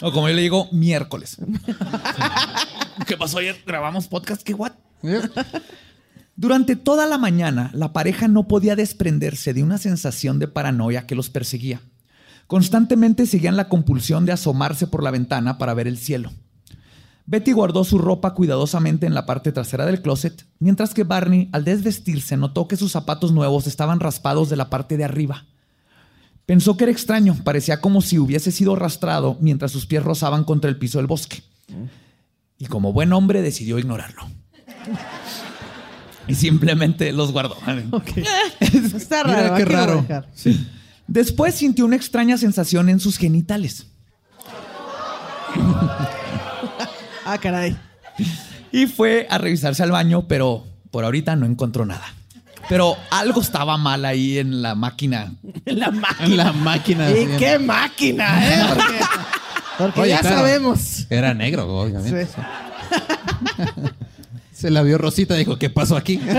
[0.00, 1.38] O como yo le digo, miércoles.
[3.06, 3.56] ¿Qué pasó ayer?
[3.66, 4.42] ¿Grabamos podcast?
[4.42, 4.72] ¿Qué what?
[6.36, 11.14] Durante toda la mañana, la pareja no podía desprenderse de una sensación de paranoia que
[11.14, 11.80] los perseguía.
[12.46, 16.32] Constantemente seguían la compulsión de asomarse por la ventana para ver el cielo.
[17.26, 21.64] Betty guardó su ropa cuidadosamente en la parte trasera del closet, mientras que Barney, al
[21.64, 25.46] desvestirse, notó que sus zapatos nuevos estaban raspados de la parte de arriba.
[26.46, 30.68] Pensó que era extraño, parecía como si hubiese sido arrastrado mientras sus pies rozaban contra
[30.68, 31.42] el piso del bosque.
[32.58, 34.22] Y como buen hombre decidió ignorarlo.
[36.28, 37.56] Y simplemente los guardó.
[38.60, 39.56] Está Mira raro.
[39.56, 40.26] qué aquí lo voy a raro.
[41.06, 43.86] Después sintió una extraña sensación en sus genitales.
[47.24, 47.76] Ah, caray.
[48.72, 52.04] Y fue a revisarse al baño, pero por ahorita no encontró nada.
[52.68, 55.32] Pero algo estaba mal ahí en la máquina.
[55.64, 56.24] La máquina.
[56.26, 57.10] En la máquina.
[57.10, 58.64] ¿Y qué máquina, eh?
[58.68, 58.98] Porque,
[59.86, 61.06] porque Oye, ya claro, sabemos.
[61.10, 62.26] Era negro, obviamente.
[62.26, 62.32] Sí.
[64.52, 66.20] Se la vio Rosita y dijo, ¿qué pasó aquí?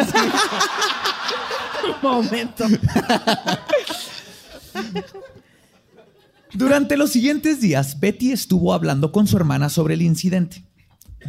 [1.84, 2.66] Un momento.
[6.54, 10.64] Durante los siguientes días, Betty estuvo hablando con su hermana sobre el incidente.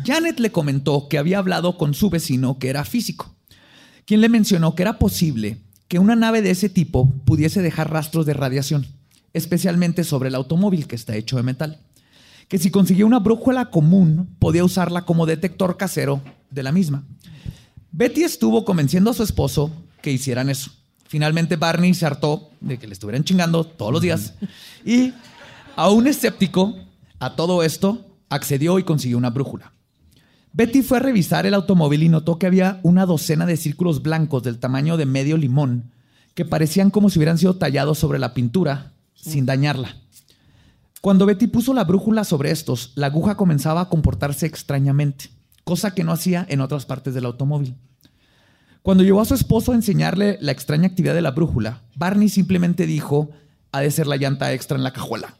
[0.05, 3.35] Janet le comentó que había hablado con su vecino que era físico,
[4.05, 8.27] quien le mencionó que era posible que una nave de ese tipo pudiese dejar rastros
[8.27, 8.87] de radiación,
[9.33, 11.81] especialmente sobre el automóvil que está hecho de metal.
[12.49, 17.05] Que si conseguía una brújula común, podía usarla como detector casero de la misma.
[17.91, 19.71] Betty estuvo convenciendo a su esposo
[20.03, 20.71] que hicieran eso.
[21.07, 24.35] Finalmente Barney se hartó de que le estuvieran chingando todos los días
[24.85, 25.13] y,
[25.77, 26.75] aún escéptico
[27.21, 29.73] a todo esto, accedió y consiguió una brújula.
[30.53, 34.43] Betty fue a revisar el automóvil y notó que había una docena de círculos blancos
[34.43, 35.93] del tamaño de medio limón
[36.35, 39.97] que parecían como si hubieran sido tallados sobre la pintura sin dañarla.
[41.05, 45.29] Cuando Betty puso la brújula sobre estos, la aguja comenzaba a comportarse extrañamente,
[45.63, 47.75] cosa que no hacía en otras partes del automóvil.
[48.81, 52.87] Cuando llegó a su esposo a enseñarle la extraña actividad de la brújula, Barney simplemente
[52.87, 53.29] dijo,
[53.71, 55.35] ha de ser la llanta extra en la cajuela.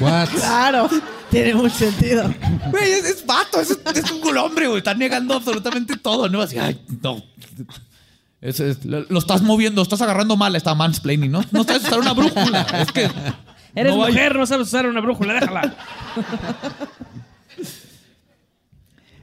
[0.00, 0.28] What?
[0.34, 0.86] Claro,
[1.30, 2.24] tiene mucho sentido.
[2.70, 4.78] Güey, es, es vato, es, es un hombre, güey.
[4.80, 6.42] Está negando absolutamente todo, ¿no?
[6.42, 7.22] Así, ay, no.
[8.42, 11.40] Es- es- lo, lo estás moviendo, estás agarrando mal, está mansplaining, ¿no?
[11.52, 12.66] No sabes usar una brújula.
[12.82, 13.10] Es que.
[13.76, 15.76] Eres no mujer, no sabes usar una brújula, déjala.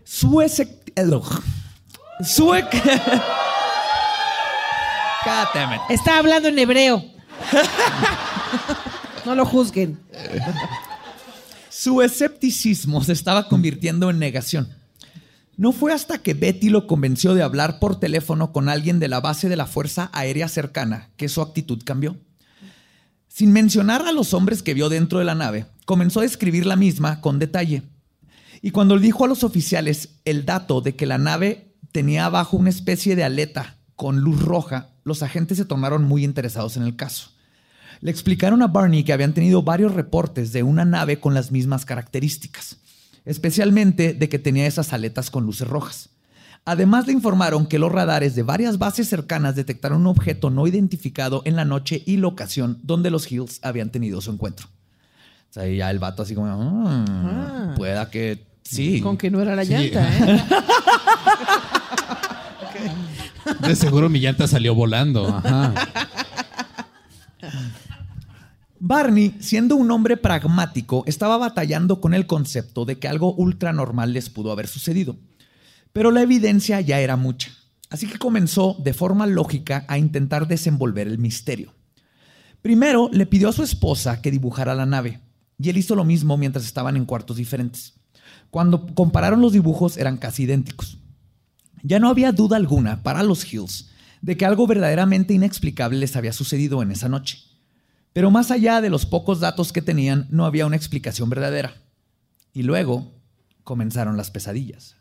[0.04, 0.80] Su ese.
[2.24, 2.54] Su.
[5.89, 7.04] Está hablando en hebreo.
[9.26, 10.00] No lo juzguen.
[11.70, 14.70] Su escepticismo se estaba convirtiendo en negación.
[15.58, 19.20] No fue hasta que Betty lo convenció de hablar por teléfono con alguien de la
[19.20, 22.18] base de la Fuerza Aérea cercana que su actitud cambió.
[23.36, 26.76] Sin mencionar a los hombres que vio dentro de la nave, comenzó a describir la
[26.76, 27.82] misma con detalle.
[28.62, 32.69] Y cuando dijo a los oficiales el dato de que la nave tenía abajo una
[32.69, 37.32] especie de aleta con luz roja, los agentes se tornaron muy interesados en el caso.
[38.02, 41.86] Le explicaron a Barney que habían tenido varios reportes de una nave con las mismas
[41.86, 42.78] características,
[43.26, 46.12] especialmente de que tenía esas aletas con luces rojas.
[46.65, 51.41] Además le informaron que los radares de varias bases cercanas detectaron un objeto no identificado
[51.45, 54.67] en la noche y locación donde los Hills habían tenido su encuentro.
[55.49, 59.02] O sea, y ya el vato así como, "Ah, pueda que sí.
[59.02, 59.71] Con que no era la Sí.
[59.73, 60.43] llanta, ¿eh?
[63.67, 65.28] De seguro mi llanta salió volando.
[65.28, 65.73] Ajá.
[68.80, 74.13] Barney, siendo un hombre pragmático, estaba batallando con el concepto de que algo ultra normal
[74.13, 75.15] les pudo haber sucedido.
[75.94, 77.52] Pero la evidencia ya era mucha.
[77.90, 81.74] Así que comenzó de forma lógica a intentar desenvolver el misterio.
[82.64, 85.20] Primero le pidió a su esposa que dibujara la nave,
[85.60, 87.94] y él hizo lo mismo mientras estaban en cuartos diferentes.
[88.50, 90.98] Cuando compararon los dibujos eran casi idénticos.
[91.84, 93.90] Ya no había duda alguna para los Hills
[94.22, 97.40] de que algo verdaderamente inexplicable les había sucedido en esa noche.
[98.14, 101.76] Pero más allá de los pocos datos que tenían, no había una explicación verdadera.
[102.54, 103.12] Y luego
[103.64, 104.96] comenzaron las pesadillas.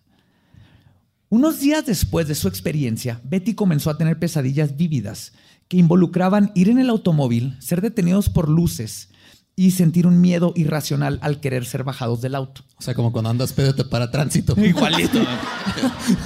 [1.33, 5.33] Unos días después de su experiencia, Betty comenzó a tener pesadillas vívidas
[5.66, 9.09] que involucraban ir en el automóvil, ser detenidos por luces
[9.57, 12.64] y sentir un miedo irracional al querer ser bajados del auto.
[12.77, 14.55] O sea, como cuando andas pedo te para tránsito.
[14.62, 15.21] Igualito.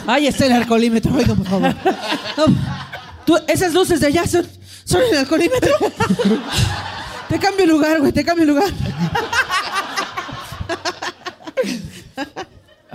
[0.09, 1.14] Ahí está el alcoholímetro.
[1.14, 1.77] Oiga, por favor.
[2.37, 2.47] No,
[3.25, 4.45] tú- esas luces de allá son,
[4.83, 5.71] son el alcoholímetro.
[7.29, 8.11] Te cambio el lugar, güey.
[8.11, 8.73] Te cambio el lugar.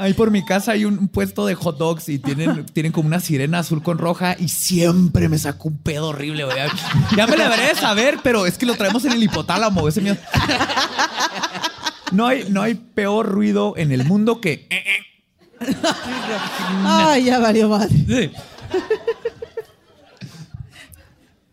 [0.02, 3.20] Ahí por mi casa hay un puesto de hot dogs y tienen, tienen como una
[3.20, 6.58] sirena azul con roja y siempre me sacó un pedo horrible, güey.
[7.16, 10.02] Ya me la debería de saber, pero es que lo traemos en el hipotálamo, ese
[10.02, 10.18] miedo.
[12.12, 14.68] No hay, no hay peor ruido en el mundo que...
[14.72, 14.84] eh,
[15.60, 15.76] eh.
[16.84, 17.96] Ay, ya valió madre.
[17.96, 18.32] Sí.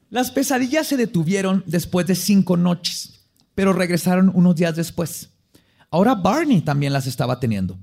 [0.08, 3.20] Las pesadillas se detuvieron después de cinco noches,
[3.54, 5.28] pero regresaron unos días después.
[5.90, 7.78] Ahora Barney también las estaba teniendo.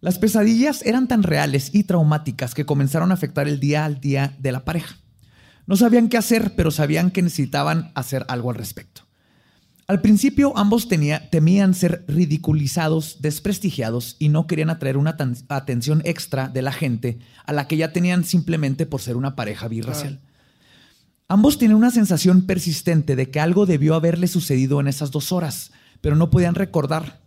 [0.00, 4.34] Las pesadillas eran tan reales y traumáticas que comenzaron a afectar el día al día
[4.38, 4.96] de la pareja.
[5.66, 9.02] No sabían qué hacer, pero sabían que necesitaban hacer algo al respecto.
[9.86, 15.16] Al principio ambos tenía- temían ser ridiculizados, desprestigiados y no querían atraer una
[15.48, 19.68] atención extra de la gente a la que ya tenían simplemente por ser una pareja
[19.68, 20.20] birracial.
[21.28, 25.72] Ambos tenían una sensación persistente de que algo debió haberle sucedido en esas dos horas,
[26.00, 27.20] pero no podían recordar.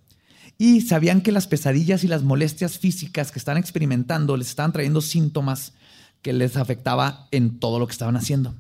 [0.58, 5.02] Y sabían que las pesadillas y las molestias físicas que están experimentando les estaban trayendo
[5.02, 5.74] síntomas
[6.22, 8.56] que les afectaba en todo lo que estaban haciendo.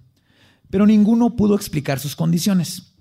[0.69, 2.93] Pero ninguno pudo explicar sus condiciones.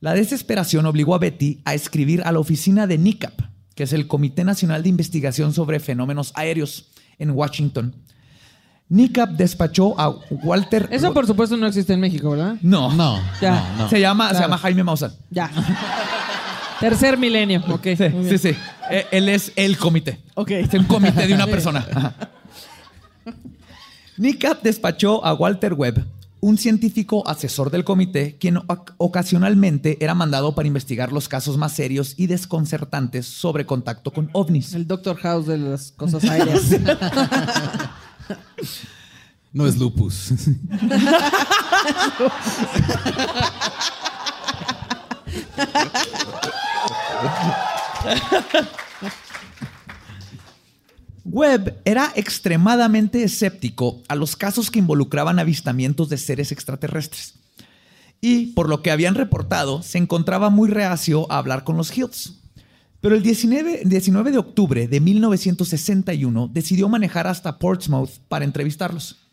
[0.00, 3.40] La desesperación obligó a Betty a escribir a la oficina de NICAP,
[3.74, 7.94] que es el Comité Nacional de Investigación sobre Fenómenos Aéreos en Washington.
[8.88, 10.88] NICAP despachó a Walter.
[10.90, 12.56] Eso por supuesto no existe en México, ¿verdad?
[12.62, 12.92] No.
[12.94, 13.72] No, Ya.
[13.76, 13.88] no, no.
[13.90, 15.12] Se llama, se llama Jaime Maussan.
[15.30, 15.50] Ya.
[16.80, 17.86] Tercer milenio, ok.
[17.96, 18.50] Sí, muy sí.
[18.90, 20.20] Eh, Él es el comité.
[20.34, 20.50] Ok.
[20.52, 21.86] Es un comité de una persona.
[21.94, 22.14] Ajá.
[24.16, 26.04] NICAP despachó a Walter Webb,
[26.40, 31.72] un científico asesor del comité, quien oc- ocasionalmente era mandado para investigar los casos más
[31.72, 34.74] serios y desconcertantes sobre contacto con ovnis.
[34.74, 36.62] El Doctor House de las cosas aéreas.
[39.50, 40.30] No es lupus.
[51.24, 57.34] Webb era extremadamente escéptico a los casos que involucraban avistamientos de seres extraterrestres.
[58.20, 62.34] Y por lo que habían reportado, se encontraba muy reacio a hablar con los Hills.
[63.00, 69.28] Pero el 19, 19 de octubre de 1961 decidió manejar hasta Portsmouth para entrevistarlos.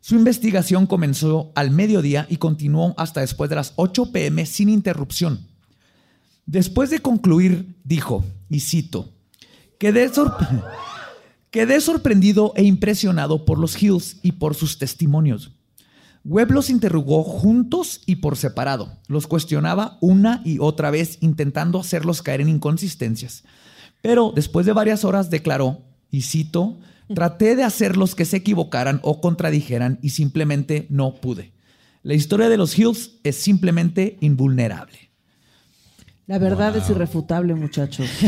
[0.00, 5.53] Su investigación comenzó al mediodía y continuó hasta después de las 8 pm sin interrupción.
[6.46, 9.12] Después de concluir, dijo, y cito,
[9.78, 10.64] quedé, sorp-
[11.50, 15.52] quedé sorprendido e impresionado por los Hills y por sus testimonios.
[16.24, 18.98] Webb los interrogó juntos y por separado.
[19.08, 23.44] Los cuestionaba una y otra vez intentando hacerlos caer en inconsistencias.
[24.00, 26.78] Pero después de varias horas declaró, y cito,
[27.14, 31.52] traté de hacerlos que se equivocaran o contradijeran y simplemente no pude.
[32.02, 35.03] La historia de los Hills es simplemente invulnerable.
[36.26, 38.08] La verdad es irrefutable, muchachos.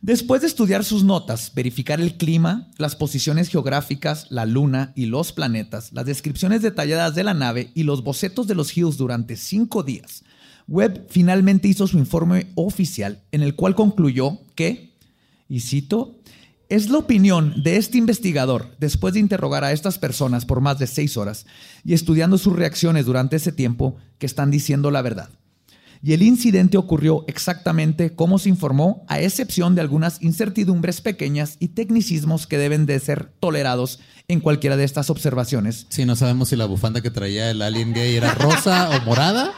[0.00, 5.32] Después de estudiar sus notas, verificar el clima, las posiciones geográficas, la luna y los
[5.32, 9.82] planetas, las descripciones detalladas de la nave y los bocetos de los Hills durante cinco
[9.82, 10.22] días,
[10.68, 14.94] Webb finalmente hizo su informe oficial en el cual concluyó que,
[15.48, 16.20] y cito,
[16.68, 20.86] es la opinión de este investigador, después de interrogar a estas personas por más de
[20.86, 21.46] seis horas
[21.84, 25.30] y estudiando sus reacciones durante ese tiempo, que están diciendo la verdad.
[26.04, 31.68] Y el incidente ocurrió exactamente como se informó, a excepción de algunas incertidumbres pequeñas y
[31.68, 35.86] tecnicismos que deben de ser tolerados en cualquiera de estas observaciones.
[35.88, 39.52] Sí, no sabemos si la bufanda que traía el alien gay era rosa o morada.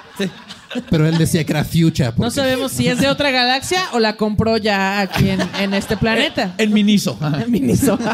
[0.90, 1.64] Pero él decía que era.
[2.10, 5.74] No porque- sabemos si es de otra galaxia o la compró ya aquí en, en
[5.74, 6.54] este planeta.
[6.58, 7.18] En Miniso.
[7.48, 7.98] Miniso.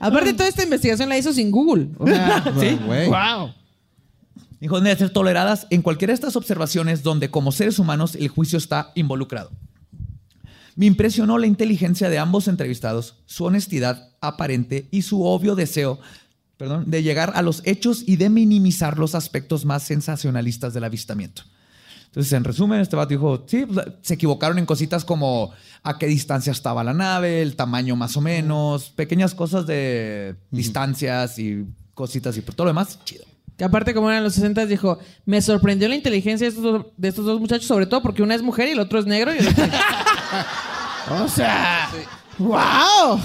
[0.00, 1.88] Aparte, toda esta investigación la hizo sin Google.
[1.98, 2.78] O sea, Sí.
[2.84, 3.08] Güey.
[3.08, 3.52] wow.
[4.60, 8.28] Dijo, deben de ser toleradas en cualquiera de estas observaciones donde como seres humanos el
[8.28, 9.50] juicio está involucrado.
[10.76, 15.98] Me impresionó la inteligencia de ambos entrevistados, su honestidad aparente y su obvio deseo
[16.60, 21.42] perdón, de llegar a los hechos y de minimizar los aspectos más sensacionalistas del avistamiento.
[22.04, 26.06] Entonces, en resumen, este vato dijo, sí, pues, se equivocaron en cositas como a qué
[26.06, 32.36] distancia estaba la nave, el tamaño más o menos, pequeñas cosas de distancias y cositas
[32.36, 33.29] y por todo lo demás, chido.
[33.60, 37.08] Que aparte, como eran los 60, dijo: Me sorprendió la inteligencia de estos, dos, de
[37.08, 39.34] estos dos muchachos, sobre todo porque una es mujer y el otro es negro.
[39.34, 39.64] Y el otro-
[41.24, 41.90] o sea,
[42.38, 43.20] ¡wow!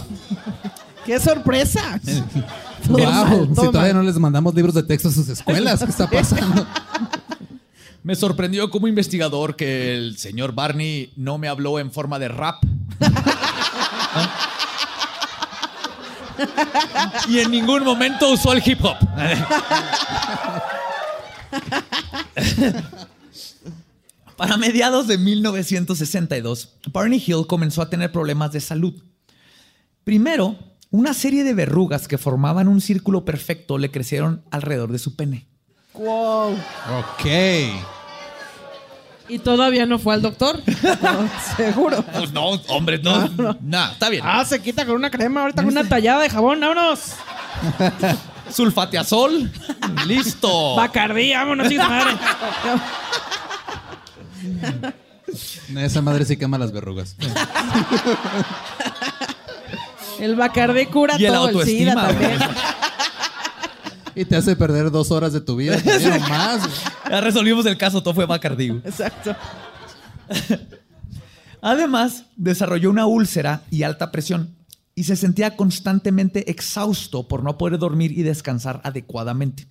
[1.06, 2.02] ¡Qué sorpresa!
[2.90, 4.04] Wow, mal, si todavía mal.
[4.04, 6.68] no les mandamos libros de texto a sus escuelas, ¿qué está pasando?
[8.04, 12.62] Me sorprendió como investigador que el señor Barney no me habló en forma de rap.
[17.28, 18.98] Y en ningún momento usó el hip hop.
[24.36, 29.02] Para mediados de 1962, Barney Hill comenzó a tener problemas de salud.
[30.04, 30.58] Primero,
[30.92, 35.48] una serie de verrugas que formaban un círculo perfecto le crecieron alrededor de su pene.
[35.94, 36.54] Wow.
[36.54, 37.26] ok.
[39.28, 40.62] Y todavía no fue al doctor.
[41.02, 42.04] No, seguro.
[42.04, 43.28] Pues no, hombre, no.
[43.62, 44.24] Nah, está bien.
[44.26, 47.14] Ah, se quita con una crema, ahorita con una tallada de jabón, vámonos.
[48.52, 49.52] Sulfateazol.
[50.06, 50.76] Listo.
[50.76, 52.12] Bacardí, vámonos, chicos, madre.
[55.86, 57.16] Esa madre sí quema las verrugas.
[60.20, 62.40] El Bacardí cura Y el todo el SIDA autoestima, también.
[64.16, 65.78] Y te hace perder dos horas de tu vida.
[66.30, 66.62] más.
[67.10, 68.70] Ya resolvimos el caso, todo fue Bacardi.
[68.84, 69.36] Exacto.
[71.62, 74.56] Además, desarrolló una úlcera y alta presión
[74.96, 79.68] y se sentía constantemente exhausto por no poder dormir y descansar adecuadamente.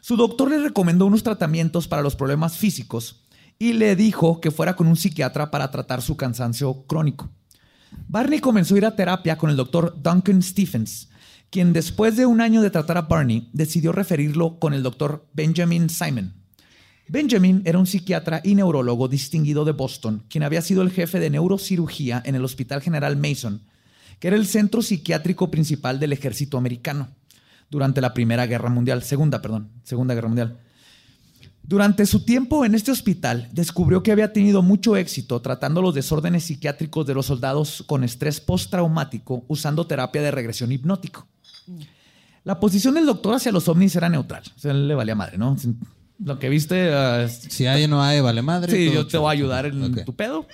[0.00, 3.24] Su doctor le recomendó unos tratamientos para los problemas físicos
[3.58, 7.30] y le dijo que fuera con un psiquiatra para tratar su cansancio crónico.
[8.08, 11.08] Barney comenzó a ir a terapia con el doctor Duncan Stephens,
[11.50, 15.88] quien después de un año de tratar a Barney decidió referirlo con el doctor Benjamin
[15.88, 16.41] Simon.
[17.08, 21.30] Benjamin era un psiquiatra y neurólogo distinguido de Boston, quien había sido el jefe de
[21.30, 23.60] neurocirugía en el Hospital General Mason,
[24.18, 27.08] que era el centro psiquiátrico principal del ejército americano
[27.70, 30.58] durante la Primera Guerra Mundial, Segunda, perdón, Segunda Guerra Mundial.
[31.62, 36.44] Durante su tiempo en este hospital, descubrió que había tenido mucho éxito tratando los desórdenes
[36.44, 41.26] psiquiátricos de los soldados con estrés postraumático usando terapia de regresión hipnótico.
[42.44, 44.42] La posición del doctor hacia los ovnis era neutral.
[44.56, 45.56] O sea, le valía madre, ¿no?
[46.24, 46.92] Lo que viste.
[46.94, 48.72] ah, Si hay o no hay, vale madre.
[48.72, 50.46] sí, yo te voy a ayudar en tu pedo.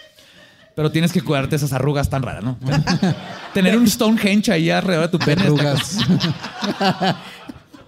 [0.74, 2.56] Pero tienes que cuidarte de esas arrugas tan raras, ¿no?
[3.54, 5.42] Tener un Stonehenge ahí alrededor de tu pene.
[5.42, 5.98] Arrugas.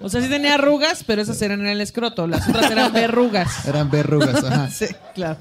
[0.02, 2.26] O sea, sí tenía arrugas, pero esas eran en el escroto.
[2.26, 3.66] Las otras eran verrugas.
[3.66, 4.70] Eran verrugas, ajá.
[4.70, 5.36] Sí, claro.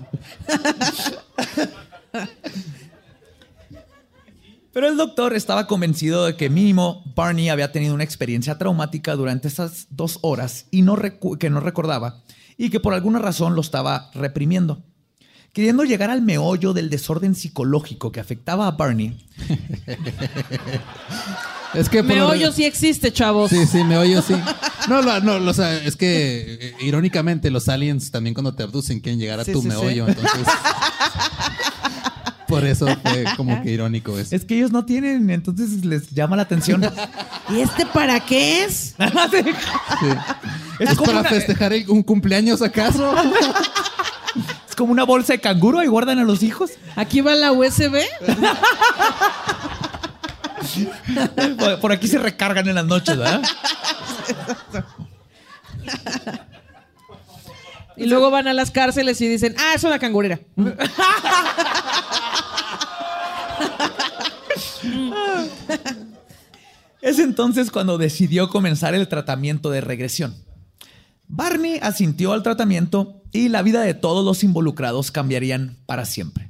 [4.80, 9.50] Pero el doctor estaba convencido de que mínimo Barney había tenido una experiencia traumática durante
[9.50, 10.96] esas dos horas y no
[11.38, 12.24] que no recordaba
[12.58, 14.82] y que por alguna razón lo estaba reprimiendo.
[15.52, 19.18] Queriendo llegar al meollo del desorden psicológico que afectaba a Barney,
[21.74, 23.50] Es que lo- Meollo sí existe, chavos.
[23.50, 24.34] Sí, sí, me oyo, sí.
[24.88, 29.02] No, no, no, o sea, es que eh, irónicamente los aliens también cuando te abducen
[29.02, 29.76] quieren llegar a Sí, tu sí, sí.
[29.76, 30.48] meollo, entonces.
[32.50, 34.36] Por eso fue como que irónico eso.
[34.36, 36.84] es que ellos no tienen, entonces les llama la atención.
[37.50, 38.96] ¿Y este para qué es?
[39.32, 40.08] Sí.
[40.80, 43.14] Es ¿Es como para una- festejar el- un cumpleaños acaso?
[44.70, 46.72] Es como una bolsa de canguro y guardan a los hijos.
[46.96, 48.00] Aquí va la USB.
[51.58, 53.42] Por- Por aquí se recargan en las noches, ¿verdad?
[57.98, 60.40] Y luego van a las cárceles y dicen, ah, es una cangurera.
[67.20, 70.36] Es entonces cuando decidió comenzar el tratamiento de regresión.
[71.28, 76.50] Barney asintió al tratamiento y la vida de todos los involucrados cambiarían para siempre.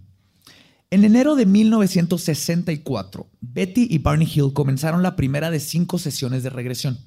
[0.91, 6.51] En enero de 1964, Betty y Barney Hill comenzaron la primera de cinco sesiones de
[6.51, 6.99] regresión.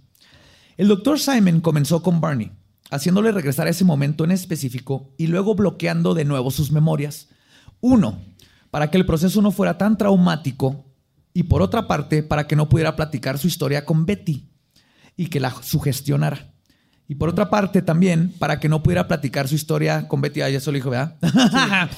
[0.76, 2.50] El doctor Simon comenzó con Barney,
[2.90, 7.28] haciéndole regresar a ese momento en específico y luego bloqueando de nuevo sus memorias.
[7.80, 8.18] Uno,
[8.72, 10.91] para que el proceso no fuera tan traumático
[11.34, 14.48] y por otra parte, para que no pudiera platicar su historia con Betty
[15.16, 16.48] y que la sugestionara.
[17.08, 20.40] Y por otra parte también, para que no pudiera platicar su historia con Betty.
[20.42, 21.16] Ah, ya eso lo dijo, ¿verdad?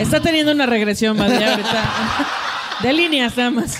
[0.00, 1.84] Está teniendo una regresión, madre, ahorita.
[2.82, 3.78] De líneas nada más.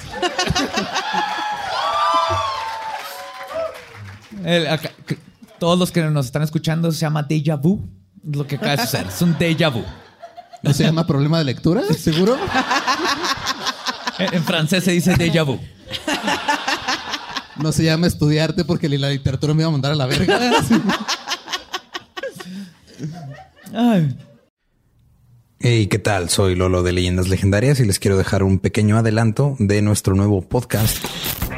[4.44, 5.18] El- acá- que-
[5.58, 7.80] todos los que nos están escuchando se llama déjà vu.
[8.28, 9.06] Es lo que acaba de suceder.
[9.08, 9.82] Es un déjà vu.
[10.62, 11.82] ¿No se llama problema de lectura?
[11.98, 12.36] ¿Seguro?
[14.18, 15.58] En, francés se dice déjà vu.
[17.56, 20.40] No se llama estudiarte porque la literatura me iba a mandar a la verga.
[23.72, 24.16] Ay.
[25.60, 26.28] Hey, ¿qué tal?
[26.28, 30.42] Soy Lolo de Leyendas Legendarias y les quiero dejar un pequeño adelanto de nuestro nuevo
[30.42, 30.98] podcast.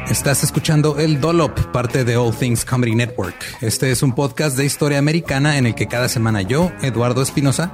[0.09, 3.35] Estás escuchando El Dolop, parte de All Things Comedy Network.
[3.59, 7.73] Este es un podcast de historia americana en el que cada semana yo, Eduardo Espinosa,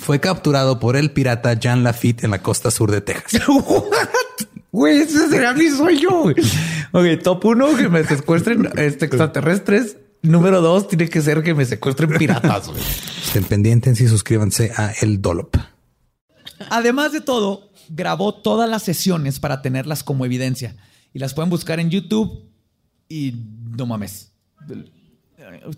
[0.00, 3.42] fue capturado por el pirata Jean Lafitte en la costa sur de Texas.
[4.72, 6.22] Güey, ese será mi sueño.
[6.22, 6.36] güey.
[6.92, 9.96] Ok, top uno, que me secuestren este, extraterrestres.
[10.22, 12.70] Número dos, tiene que ser que me secuestren piratas.
[13.26, 15.56] Estén pendientes y suscríbanse a El Dolop.
[16.70, 20.76] Además de todo, grabó todas las sesiones para tenerlas como evidencia.
[21.12, 22.48] Y las pueden buscar en YouTube.
[23.08, 23.34] Y
[23.76, 24.30] no mames.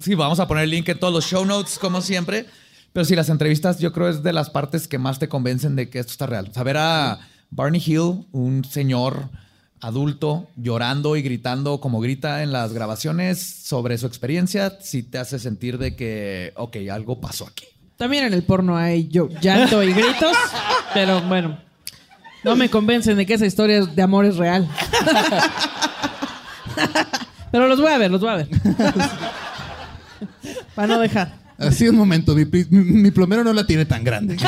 [0.00, 2.46] Sí, vamos a poner el link en todos los show notes, como siempre.
[2.92, 5.88] Pero sí, las entrevistas yo creo es de las partes que más te convencen de
[5.88, 6.52] que esto está real.
[6.52, 7.20] Saber a
[7.50, 9.30] Barney Hill, un señor
[9.80, 15.38] adulto, llorando y gritando como grita en las grabaciones sobre su experiencia, sí te hace
[15.38, 17.64] sentir de que, ok, algo pasó aquí.
[17.96, 20.36] También en el porno hay yo, llanto y gritos,
[20.94, 21.58] pero bueno,
[22.44, 24.68] no me convencen de que esa historia de amor es real.
[27.50, 28.48] pero los voy a ver, los voy a ver.
[30.74, 31.41] Para no dejar.
[31.62, 34.36] Así un momento, mi, plomero no la tiene tan grande.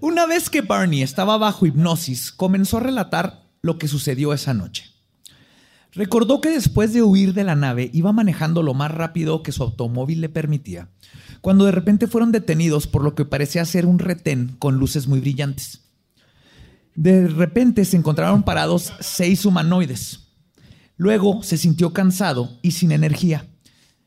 [0.00, 4.86] Una vez que Barney estaba bajo hipnosis, comenzó a relatar lo que sucedió esa noche.
[5.92, 9.62] Recordó que después de huir de la nave iba manejando lo más rápido que su
[9.62, 10.88] automóvil le permitía,
[11.42, 15.20] cuando de repente fueron detenidos por lo que parecía ser un retén con luces muy
[15.20, 15.89] brillantes.
[16.94, 20.28] De repente se encontraron parados seis humanoides.
[20.96, 23.46] Luego se sintió cansado y sin energía.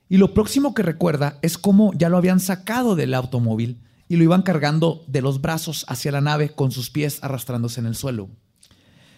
[0.10, 4.24] Y lo próximo que recuerda es cómo ya lo habían sacado del automóvil y lo
[4.24, 8.30] iban cargando de los brazos hacia la nave con sus pies arrastrándose en el suelo.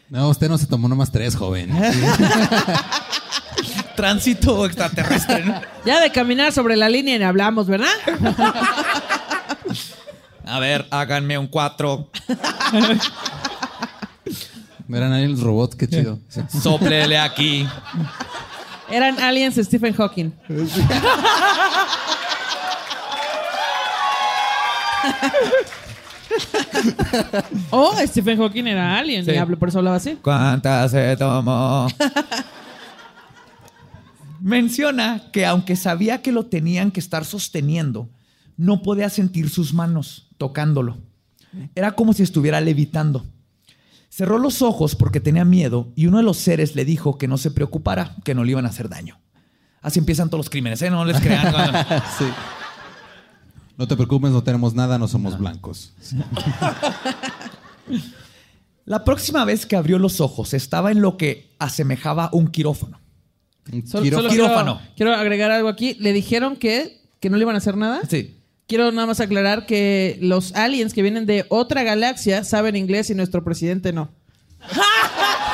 [0.10, 1.70] No, usted no se tomó nomás tres, joven.
[3.96, 5.44] Tránsito extraterrestre.
[5.44, 5.60] ¿no?
[5.86, 7.90] Ya de caminar sobre la línea ni hablamos, ¿verdad?
[10.46, 11.48] A ver, háganme un
[14.88, 14.98] 4.
[14.98, 16.20] Eran ahí los robots, qué chido.
[16.30, 16.42] Sí.
[16.62, 17.68] Sóplele aquí.
[18.90, 20.32] Eran aliens Stephen Hawking.
[27.72, 29.26] oh, Stephen Hawking era alien.
[29.26, 29.32] Sí.
[29.32, 30.18] y hablo- por eso hablaba así.
[30.22, 31.88] ¿Cuántas se tomó?
[34.42, 38.10] Menciona que aunque sabía que lo tenían que estar sosteniendo,
[38.58, 40.98] no podía sentir sus manos tocándolo.
[41.74, 43.26] Era como si estuviera levitando.
[44.16, 47.38] Cerró los ojos porque tenía miedo y uno de los seres le dijo que no
[47.38, 49.20] se preocupara, que no le iban a hacer daño.
[49.82, 50.90] Así empiezan todos los crímenes, ¿eh?
[50.90, 51.54] No les crean.
[52.18, 52.24] Sí.
[53.78, 55.92] No te preocupes, no tenemos nada, no somos blancos.
[58.86, 63.02] La próxima vez que abrió los ojos estaba en lo que asemejaba un quirófano.
[63.70, 64.30] Un Solo, quirófano.
[64.30, 64.78] solo Quirófano.
[64.78, 65.98] Quiero, quiero agregar algo aquí.
[66.00, 68.00] Le dijeron que, que no le iban a hacer nada.
[68.10, 68.40] Sí.
[68.68, 73.16] Quiero nada más aclarar que los aliens que vienen de otra galaxia saben inglés y
[73.16, 74.12] nuestro presidente no.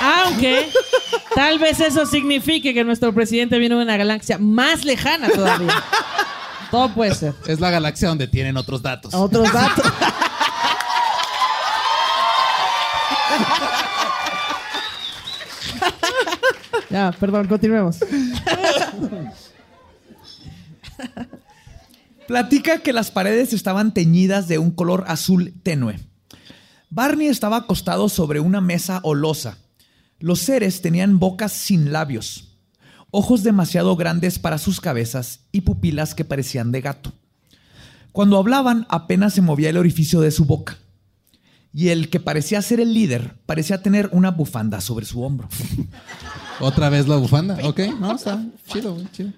[0.00, 0.68] Aunque
[1.34, 5.74] tal vez eso signifique que nuestro presidente viene de una galaxia más lejana todavía.
[6.70, 7.34] Todo puede ser.
[7.46, 9.12] Es la galaxia donde tienen otros datos.
[9.12, 9.84] Otros datos.
[16.92, 17.98] ya, perdón, continuemos.
[22.28, 25.98] Platica que las paredes estaban teñidas de un color azul tenue.
[26.90, 29.58] Barney estaba acostado sobre una mesa o losa.
[30.20, 32.58] Los seres tenían bocas sin labios,
[33.10, 37.12] ojos demasiado grandes para sus cabezas y pupilas que parecían de gato.
[38.12, 40.78] Cuando hablaban apenas se movía el orificio de su boca.
[41.74, 45.48] Y el que parecía ser el líder parecía tener una bufanda sobre su hombro.
[46.62, 47.58] Otra vez la bufanda.
[47.64, 49.30] Ok, no, está chido, güey, chido.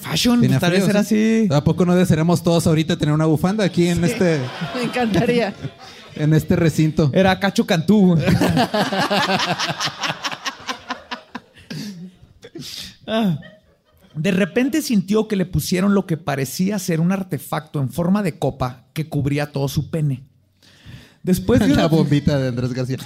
[0.00, 1.42] Fashion, Tiene tal vez frío, era ¿sí?
[1.46, 1.54] así.
[1.54, 4.40] ¿A poco no desearemos todos ahorita tener una bufanda aquí en este
[4.74, 5.52] Me encantaría.
[6.14, 7.10] en este recinto?
[7.12, 8.16] Era Cacho Cantú.
[13.06, 13.38] Ah.
[14.14, 18.38] De repente sintió que le pusieron lo que parecía ser un artefacto en forma de
[18.38, 20.22] copa que cubría todo su pene.
[21.22, 22.98] Después de La una- bombita de Andrés García.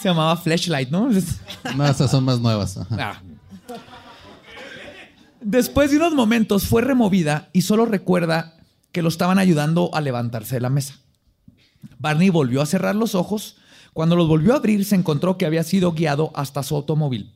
[0.00, 1.10] Se llamaba Flashlight, ¿no?
[1.76, 2.76] No, esas son más nuevas.
[2.76, 2.96] ajá.
[2.98, 3.22] Ah.
[5.42, 8.56] Después de unos momentos fue removida y solo recuerda
[8.92, 10.94] que lo estaban ayudando a levantarse de la mesa.
[11.98, 13.56] Barney volvió a cerrar los ojos.
[13.94, 17.32] Cuando los volvió a abrir se encontró que había sido guiado hasta su automóvil.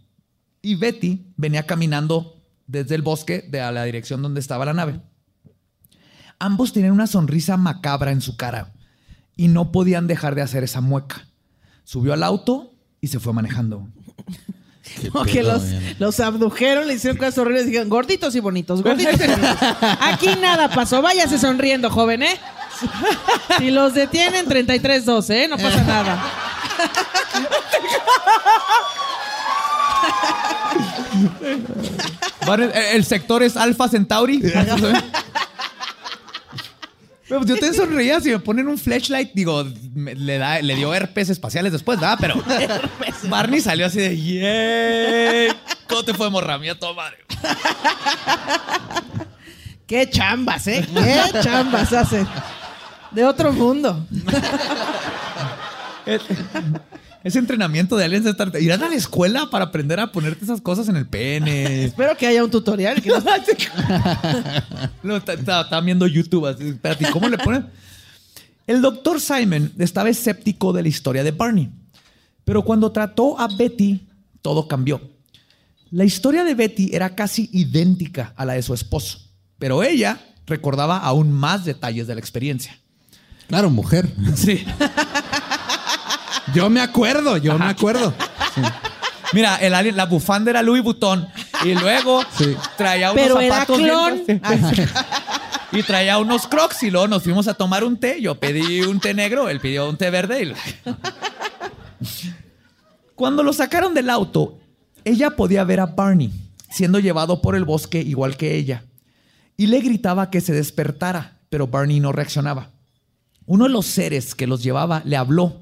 [0.60, 5.00] Y Betty venía caminando desde el bosque de a la dirección donde estaba la nave.
[6.38, 8.74] Ambos tenían una sonrisa macabra en su cara
[9.36, 11.26] y no podían dejar de hacer esa mueca.
[11.84, 13.86] Subió al auto y se fue manejando.
[15.12, 19.18] Como que los, abdujeron, le hicieron cosas horribles y dijeron, gorditos y bonitos, gorditos y
[19.18, 19.56] bonitos.
[20.00, 22.38] Aquí nada pasó, váyase sonriendo, joven, ¿eh?
[23.58, 25.48] Si los detienen, 33-12, ¿eh?
[25.48, 26.24] No pasa nada.
[32.46, 34.42] El, el sector es Alpha Centauri.
[37.34, 40.76] Pero pues yo te sonreía si me ponen un flashlight, digo, me- le, da, le
[40.76, 42.16] dio herpes espaciales después, ¿verdad?
[42.20, 42.40] Pero
[43.24, 45.56] Barney salió así de, ¡yay!
[45.88, 46.58] ¿Cómo te fue, morra?
[46.58, 47.16] Mía, toda madre.
[49.84, 50.86] Qué chambas, ¿eh?
[50.94, 52.24] Qué chambas hacen.
[53.10, 54.06] De otro mundo.
[57.24, 58.52] Ese entrenamiento de aliens de estar...
[58.60, 61.84] Irán a la escuela para aprender a ponerte esas cosas en el pene.
[61.86, 63.00] Espero que haya un tutorial.
[63.02, 63.16] que no-
[65.02, 66.46] No, ta- ta- Estaban viendo YouTube.
[66.46, 67.66] Así, espérate, ¿y ¿cómo le ponen?
[68.66, 71.70] El doctor Simon estaba escéptico de la historia de Barney.
[72.44, 74.06] Pero cuando trató a Betty,
[74.42, 75.00] todo cambió.
[75.90, 79.18] La historia de Betty era casi idéntica a la de su esposo.
[79.58, 82.78] Pero ella recordaba aún más detalles de la experiencia.
[83.48, 84.10] Claro, mujer.
[84.36, 84.64] Sí.
[86.54, 88.14] Yo me acuerdo, yo me acuerdo.
[89.32, 91.26] Mira, el alien, la bufanda era Louis Vuitton.
[91.64, 92.54] Y luego Sí.
[92.76, 93.78] traía unos Pero era zapatos.
[93.78, 94.22] clon.
[94.26, 94.40] bien-
[95.72, 96.82] y traía unos crocs.
[96.84, 98.20] Y luego nos fuimos a tomar un té.
[98.20, 100.44] Yo pedí un té negro, él pidió un té verde.
[100.44, 100.54] y-
[103.14, 104.58] Cuando lo sacaron del auto,
[105.04, 106.32] ella podía ver a Barney
[106.70, 108.84] siendo llevado por el bosque igual que ella.
[109.56, 112.70] Y le gritaba que se despertara, pero Barney no reaccionaba.
[113.46, 115.60] Uno de los seres que los llevaba le habló,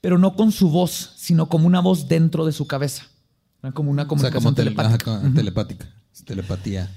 [0.00, 3.04] pero no con su voz, sino como una voz dentro de su cabeza.
[3.62, 5.10] Era como una O sea, comunicación como tele- telepática.
[5.12, 5.88] ajá, como telepática.
[6.24, 6.90] Telepatía.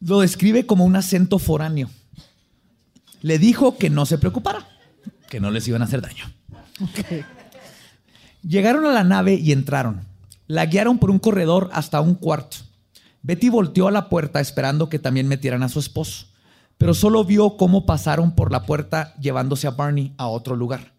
[0.00, 1.88] Lo describe como un acento foráneo.
[3.22, 4.66] Le dijo que no se preocupara,
[5.30, 6.24] que no les iban a hacer daño.
[8.46, 10.02] Llegaron a la nave y entraron.
[10.46, 12.58] La guiaron por un corredor hasta un cuarto.
[13.22, 16.26] Betty volteó a la puerta esperando que también metieran a su esposo,
[16.76, 20.92] pero solo vio cómo pasaron por la puerta llevándose a Barney a otro lugar.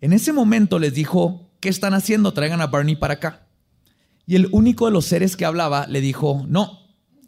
[0.00, 2.32] En ese momento les dijo, ¿qué están haciendo?
[2.32, 3.46] Traigan a Barney para acá.
[4.26, 6.80] Y el único de los seres que hablaba le dijo, no,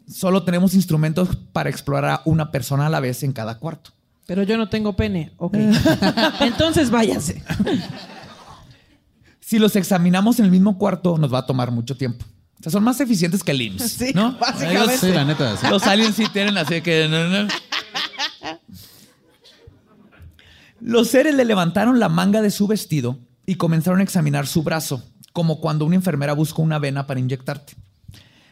[0.07, 3.91] solo tenemos instrumentos para explorar a una persona a la vez en cada cuarto.
[4.27, 5.31] Pero yo no tengo pene.
[5.37, 5.55] Ok.
[6.41, 7.43] Entonces váyase.
[9.39, 12.25] Si los examinamos en el mismo cuarto, nos va a tomar mucho tiempo.
[12.59, 14.37] O sea, son más eficientes que el IMSS, Sí, ¿no?
[14.37, 14.83] básicamente.
[14.83, 15.57] Ellos- Sí, la neta.
[15.57, 15.65] sí.
[15.69, 17.07] Los aliens sí tienen así que...
[17.07, 17.47] no, no.
[20.81, 25.03] Los seres le levantaron la manga de su vestido y comenzaron a examinar su brazo,
[25.33, 27.73] como cuando una enfermera busca una vena para inyectarte.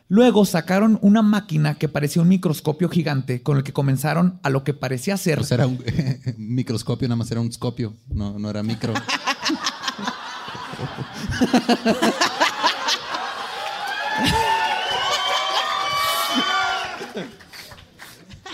[0.10, 4.64] Luego sacaron una máquina que parecía un microscopio gigante con el que comenzaron a lo
[4.64, 5.84] que parecía ser Pues era un
[6.38, 7.94] microscopio, nada más era un scopio.
[8.08, 8.94] No, no era micro.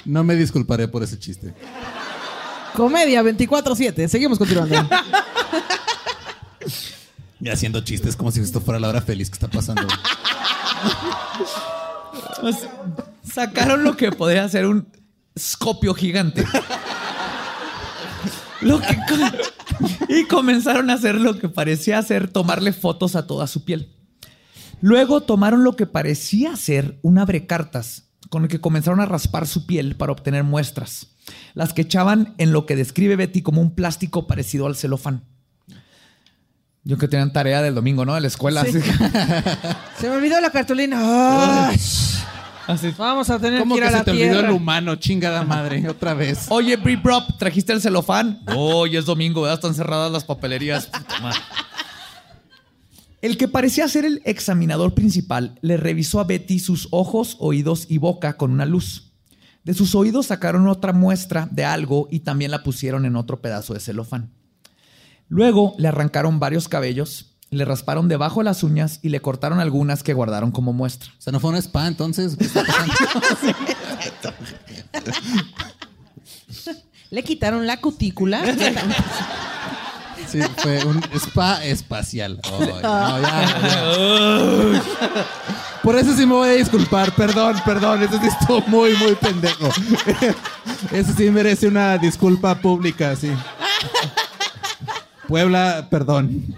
[0.05, 1.53] No me disculparé por ese chiste.
[2.75, 4.07] Comedia 24-7.
[4.07, 4.75] Seguimos continuando.
[7.39, 9.83] Y haciendo chistes como si esto fuera la hora feliz que está pasando.
[12.41, 12.55] Pues,
[13.29, 14.87] sacaron lo que podría ser un
[15.35, 16.45] escopio gigante.
[18.61, 23.47] Lo que co- y comenzaron a hacer lo que parecía ser tomarle fotos a toda
[23.47, 23.93] su piel.
[24.81, 29.67] Luego tomaron lo que parecía ser un abrecartas con el que comenzaron a raspar su
[29.67, 31.05] piel para obtener muestras,
[31.53, 35.23] las que echaban en lo que describe Betty como un plástico parecido al celofán.
[36.83, 38.15] Yo que tenían tarea del domingo, ¿no?
[38.15, 38.61] De la escuela.
[38.61, 38.71] así.
[39.99, 40.97] Se me olvidó la cartulina.
[41.69, 41.77] Ay,
[42.65, 42.91] Así.
[42.97, 44.47] Vamos a tener ¿Cómo que ir que a se la te olvidó tierra.
[44.47, 44.95] el humano?
[44.95, 46.45] Chingada madre, otra vez.
[46.49, 48.41] Oye, Brie Prop, ¿trajiste el celofán?
[48.47, 49.59] No, hoy es domingo, ¿verdad?
[49.59, 50.87] Están cerradas las papelerías.
[50.87, 51.39] Puta madre.
[53.23, 57.97] El que parecía ser el examinador principal le revisó a Betty sus ojos, oídos y
[57.97, 59.13] boca con una luz.
[59.63, 63.73] De sus oídos sacaron otra muestra de algo y también la pusieron en otro pedazo
[63.73, 64.33] de celofán.
[65.29, 70.03] Luego le arrancaron varios cabellos, le rasparon debajo de las uñas y le cortaron algunas
[70.03, 71.13] que guardaron como muestra.
[71.17, 72.35] O sea, no fue un spa, entonces.
[77.09, 78.43] Le quitaron la cutícula.
[80.33, 82.39] Sí, fue un spa espacial.
[85.83, 87.11] Por eso sí me voy a disculpar.
[87.11, 88.01] Perdón, perdón.
[88.01, 89.69] Eso sí estuvo muy, muy pendejo.
[90.91, 93.31] Eso sí merece una disculpa pública, sí.
[95.27, 96.55] Puebla, perdón.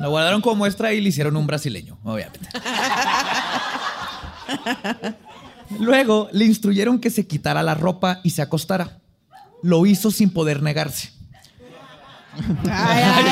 [0.00, 2.48] Lo guardaron como muestra y le hicieron un brasileño, obviamente.
[5.78, 9.03] Luego le instruyeron que se quitara la ropa y se acostara.
[9.64, 11.10] Lo hizo sin poder negarse.
[12.36, 13.24] Ay, ay,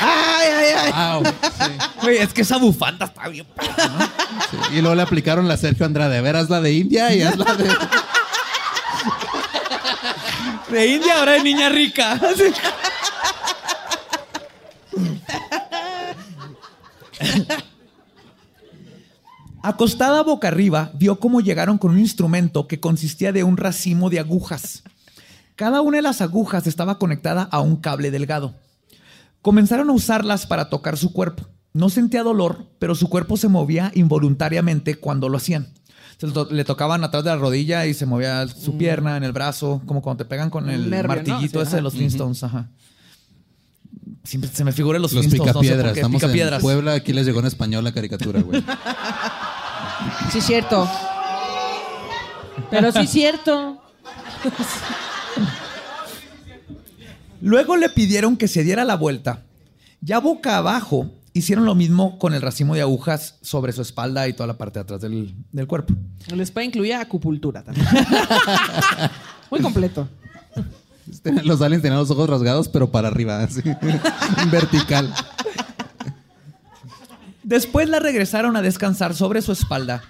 [0.00, 0.92] ay, ay, ay.
[0.92, 1.30] Au, sí,
[2.02, 3.46] Güey, es que esa bufanda está bien.
[4.50, 4.56] sí.
[4.72, 6.18] Y luego le aplicaron la Sergio Andrade.
[6.18, 7.70] A ver, haz la de India y haz la de.
[10.70, 12.18] De India, ahora de niña rica.
[19.62, 24.18] Acostada boca arriba, vio cómo llegaron con un instrumento que consistía de un racimo de
[24.20, 24.82] agujas.
[25.56, 28.54] Cada una de las agujas estaba conectada a un cable delgado.
[29.42, 31.44] Comenzaron a usarlas para tocar su cuerpo.
[31.72, 35.68] No sentía dolor, pero su cuerpo se movía involuntariamente cuando lo hacían.
[36.18, 39.24] Se le to- le tocaban atrás de la rodilla y se movía su pierna, en
[39.24, 42.42] el brazo, como cuando te pegan con el martillito Sí, ese de los Flintstones.
[42.44, 42.68] Ajá.
[44.22, 45.54] Siempre se me figuran los, Los Flintstones.
[45.54, 45.96] no sé por picapiedras.
[45.96, 46.60] Estamos en.
[46.62, 46.92] Puebla.
[46.94, 48.62] Aquí les llegó en español la caricatura, güey.
[50.32, 50.88] Sí, cierto.
[52.70, 53.82] Pero sí, cierto.
[57.40, 59.42] Luego le pidieron que se diera la vuelta.
[60.00, 64.32] Ya boca abajo, hicieron lo mismo con el racimo de agujas sobre su espalda y
[64.32, 65.94] toda la parte de atrás del, del cuerpo.
[66.28, 67.86] El spa incluía acupuntura también.
[69.50, 70.08] Muy completo.
[71.44, 73.60] Los aliens tenían los ojos rasgados, pero para arriba, así.
[74.50, 75.12] Vertical.
[77.42, 80.02] Después la regresaron a descansar sobre su espalda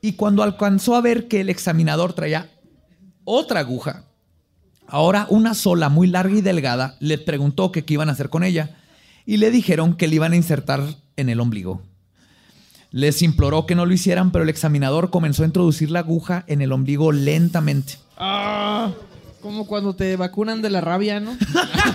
[0.00, 2.50] y cuando alcanzó a ver que el examinador traía
[3.24, 4.04] otra aguja,
[4.88, 8.42] ahora una sola, muy larga y delgada, le preguntó que qué iban a hacer con
[8.42, 8.76] ella
[9.24, 10.82] y le dijeron que le iban a insertar
[11.16, 11.82] en el ombligo.
[12.90, 16.62] Les imploró que no lo hicieran, pero el examinador comenzó a introducir la aguja en
[16.62, 17.98] el ombligo lentamente.
[18.16, 18.90] Ah,
[19.42, 21.36] como cuando te vacunan de la rabia, ¿no?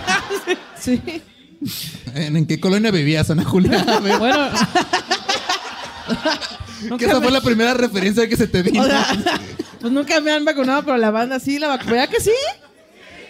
[0.80, 1.02] sí.
[2.14, 3.84] ¿En, en qué colonia vivías, Ana Julia?
[4.20, 4.50] Bueno.
[6.98, 8.84] que esa fue la primera referencia que se te vino.
[8.84, 9.08] O sea,
[9.80, 11.92] pues nunca me han vacunado, pero la banda sí la vacunó.
[11.92, 12.32] ¿Verdad que sí?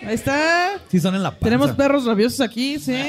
[0.05, 0.71] Ahí está.
[0.89, 1.45] Sí, son en la panza.
[1.45, 2.95] Tenemos perros rabiosos aquí, sí.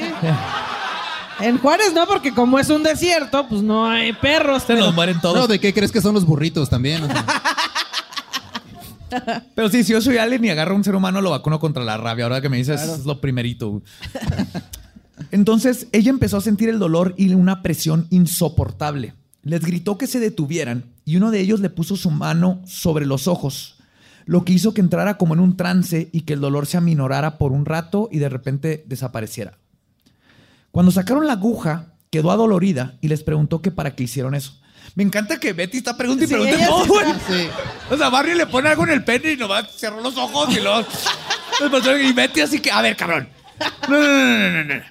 [1.41, 4.61] En Juárez no, porque como es un desierto, pues no hay perros.
[4.61, 5.35] Se pero- nos mueren todos.
[5.35, 7.03] No, ¿de qué crees que son los burritos también?
[7.03, 7.25] O sea,
[9.53, 11.83] Pero sí, si yo soy alien y agarro a un ser humano, lo vacuno contra
[11.83, 12.25] la rabia.
[12.25, 13.81] Ahora que me dices, es lo primerito.
[15.31, 19.13] Entonces, ella empezó a sentir el dolor y una presión insoportable.
[19.43, 23.27] Les gritó que se detuvieran y uno de ellos le puso su mano sobre los
[23.27, 23.77] ojos,
[24.25, 27.37] lo que hizo que entrara como en un trance y que el dolor se aminorara
[27.37, 29.57] por un rato y de repente desapareciera.
[30.71, 34.59] Cuando sacaron la aguja, quedó adolorida y les preguntó que para qué hicieron eso.
[34.95, 37.11] Me encanta que Betty está preguntando y Sí, pregunta ella todo, sí güey.
[37.11, 37.49] está- sí.
[37.91, 40.61] O sea, Barry le pone algo en el pene y nomás cerró los ojos y
[40.61, 40.85] luego.
[42.03, 43.27] y Betty así que, a ver, cabrón.
[43.89, 44.81] No, no, no, no, no, no.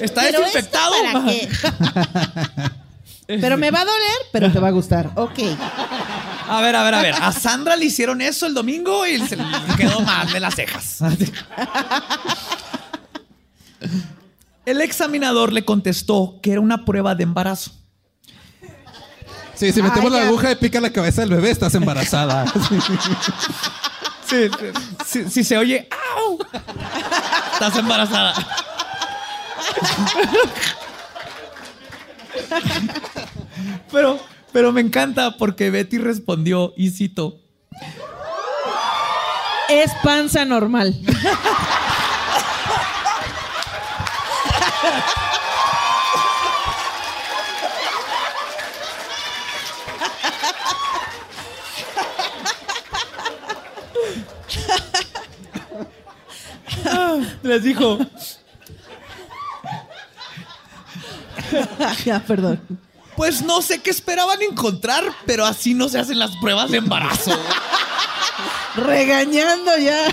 [0.00, 0.94] Está ¿Pero desinfectado.
[0.94, 2.70] esto para qué?
[3.40, 5.10] Pero me va a doler, pero te va a gustar.
[5.16, 5.38] Ok.
[6.48, 7.14] A ver, a ver, a ver.
[7.20, 9.44] A Sandra le hicieron eso el domingo y se le
[9.76, 10.98] quedó mal de las cejas.
[14.64, 17.72] El examinador le contestó que era una prueba de embarazo.
[19.54, 22.44] Sí, si metemos Ay, la aguja y pica la cabeza del bebé, estás embarazada.
[24.28, 24.50] Sí,
[25.06, 25.88] si, si se oye,
[26.18, 26.38] ¡au!
[27.52, 28.34] Estás embarazada.
[33.92, 34.20] Pero,
[34.56, 37.42] pero me encanta porque Betty respondió, y cito,
[39.68, 40.98] Es panza normal.
[57.42, 57.98] les dijo,
[62.06, 62.85] ya, perdón.
[63.16, 67.32] Pues no sé qué esperaban encontrar, pero así no se hacen las pruebas de embarazo.
[68.76, 70.04] Regañando ya.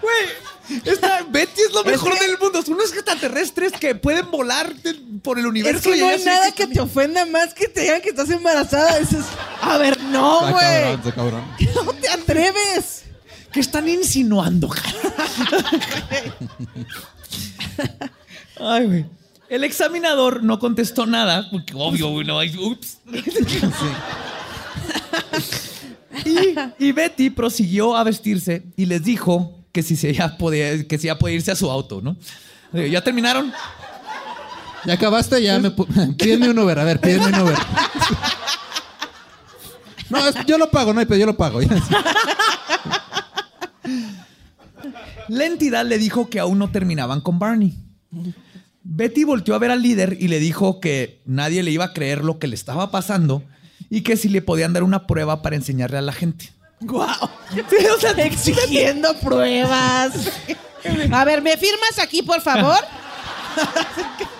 [0.00, 2.62] Güey, esta Betty es lo mejor del mundo.
[2.62, 5.78] Son unos extraterrestres que pueden volar de- por el universo.
[5.90, 8.30] Es que y no hay nada que te ofenda más que te digan que estás
[8.30, 8.98] embarazada.
[9.00, 9.24] Dices,
[9.60, 10.64] a ver, no, Está güey.
[10.64, 11.44] cabrón, está cabrón.
[11.74, 13.02] No te atreves.
[13.52, 14.70] ¿Qué están insinuando?
[18.60, 19.06] Ay, güey.
[19.50, 22.56] El examinador no contestó nada, porque obvio, güey, no hay.
[22.56, 22.98] Ups.
[26.24, 26.54] y,
[26.86, 31.08] y Betty prosiguió a vestirse y les dijo que si se ya podía, que si
[31.08, 32.16] ya podía irse a su auto, ¿no?
[32.72, 33.52] ¿Ya terminaron?
[34.84, 35.70] Ya acabaste, ya me...
[36.18, 37.58] Pídeme un Uber, a ver, pídeme un Uber.
[40.10, 41.60] No, es- yo lo pago, no hay pedo, yo lo pago.
[45.28, 47.74] La entidad le dijo que aún no terminaban con Barney.
[48.82, 52.24] Betty volteó a ver al líder y le dijo que nadie le iba a creer
[52.24, 53.42] lo que le estaba pasando
[53.90, 56.52] y que si le podían dar una prueba para enseñarle a la gente.
[56.80, 57.28] Guau.
[58.16, 60.12] Exigiendo pruebas.
[61.12, 62.78] A ver, ¿me firmas aquí, por favor?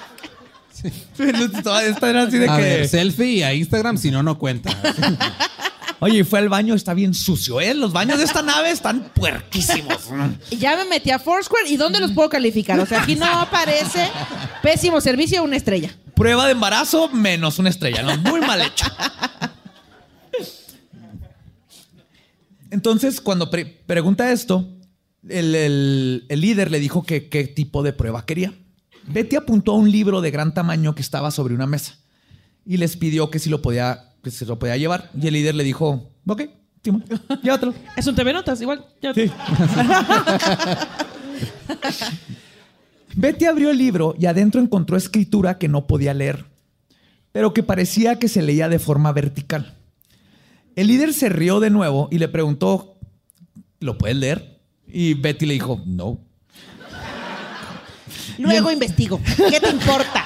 [1.19, 4.71] Esta era así de A que, ver, selfie y a Instagram, si no, no cuenta.
[6.01, 7.75] oye, fue al baño, está bien sucio, ¿eh?
[7.75, 10.09] Los baños de esta nave están puerquísimos.
[10.59, 12.79] Ya me metí a Foursquare y ¿dónde los puedo calificar?
[12.81, 14.09] O sea, aquí no aparece
[14.63, 15.95] pésimo servicio una estrella.
[16.15, 18.17] Prueba de embarazo menos una estrella, ¿no?
[18.19, 18.87] Muy mal hecho.
[22.71, 24.69] Entonces, cuando pre- pregunta esto,
[25.29, 28.53] el, el- el líder le dijo que qué tipo de prueba quería.
[29.13, 31.97] Betty apuntó a un libro de gran tamaño que estaba sobre una mesa
[32.65, 35.11] y les pidió que si lo podía, que se lo podía llevar.
[35.21, 36.43] Y el líder le dijo, ok,
[36.83, 37.05] Simón,
[37.43, 37.75] llévatelo.
[37.97, 38.87] Es un TV Notas, igual.
[43.17, 46.47] Betty abrió el libro y adentro encontró escritura que no podía leer,
[47.33, 49.77] pero que parecía que se leía de forma vertical.
[50.77, 52.99] El líder se rió de nuevo y le preguntó,
[53.81, 54.61] ¿lo puedes leer?
[54.87, 56.21] Y Betty le dijo, no.
[58.39, 59.21] Luego investigo.
[59.51, 60.25] ¿Qué te importa?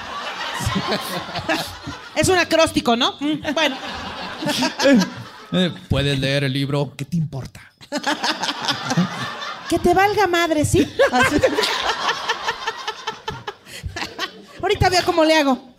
[2.15, 3.15] es un acróstico, ¿no?
[3.19, 3.75] Mm, Bueno.
[5.51, 6.93] Eh, ¿Puedes leer el libro?
[6.97, 7.61] ¿Qué te importa?
[9.69, 10.85] Que te valga madre, ¿sí?
[11.11, 11.35] Así.
[14.61, 15.69] Ahorita veo cómo le hago.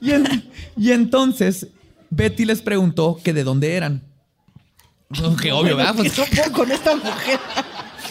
[0.00, 1.66] Y, en- y entonces
[2.10, 4.02] Betty les preguntó que de dónde eran.
[5.10, 5.94] No, que obvio, ¿verdad?
[6.00, 7.38] ¿Qué Pues- con esta mujer?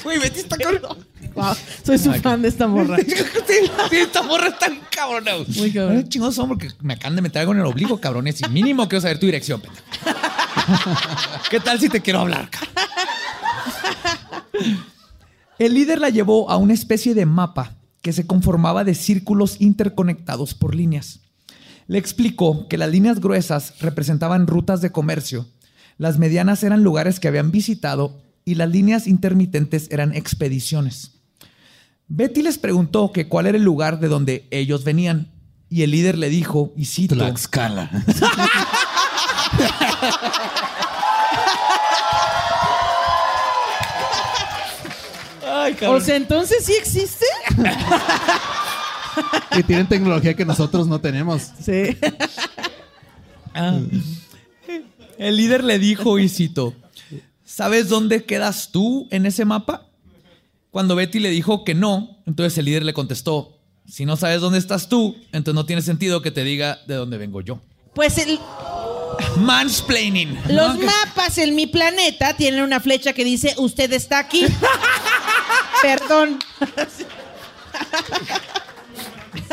[0.04, 0.98] Güey, Betty está cabrón.
[1.34, 2.98] Wow, soy su fan de esta morra.
[3.06, 3.14] sí,
[3.90, 5.32] sí, esta morra está bien cabrona.
[5.56, 5.98] Muy cabrón.
[5.98, 8.42] Ay, chingados son porque me acaban de meter algo en el obligo, cabrones.
[8.42, 9.86] Y mínimo quiero saber tu dirección, pendejo.
[11.50, 12.70] ¿Qué tal si te quiero hablar, cabrón?
[15.60, 20.56] El líder la llevó a una especie de mapa que se conformaba de círculos interconectados
[20.56, 21.20] por líneas.
[21.88, 25.46] Le explicó que las líneas gruesas representaban rutas de comercio,
[25.98, 31.12] las medianas eran lugares que habían visitado y las líneas intermitentes eran expediciones.
[32.08, 35.32] Betty les preguntó que cuál era el lugar de donde ellos venían
[35.70, 37.90] y el líder le dijo, y cito, Tlaxcala.
[45.48, 47.26] Ay, O sea, entonces sí existe.
[49.58, 51.52] Y tienen tecnología que nosotros no tenemos.
[51.62, 51.98] Sí.
[53.54, 53.78] Ah.
[55.18, 56.74] El líder le dijo, y cito,
[57.62, 59.86] ¿sabes dónde quedas tú en ese mapa?
[60.72, 64.58] Cuando Betty le dijo que no, entonces el líder le contestó, si no sabes dónde
[64.58, 67.62] estás tú, entonces no tiene sentido que te diga de dónde vengo yo.
[67.94, 68.40] Pues el-
[69.38, 70.40] Mansplaining.
[70.50, 74.44] los mapas en mi planeta tienen una flecha que dice usted está aquí.
[75.84, 76.40] Perdón.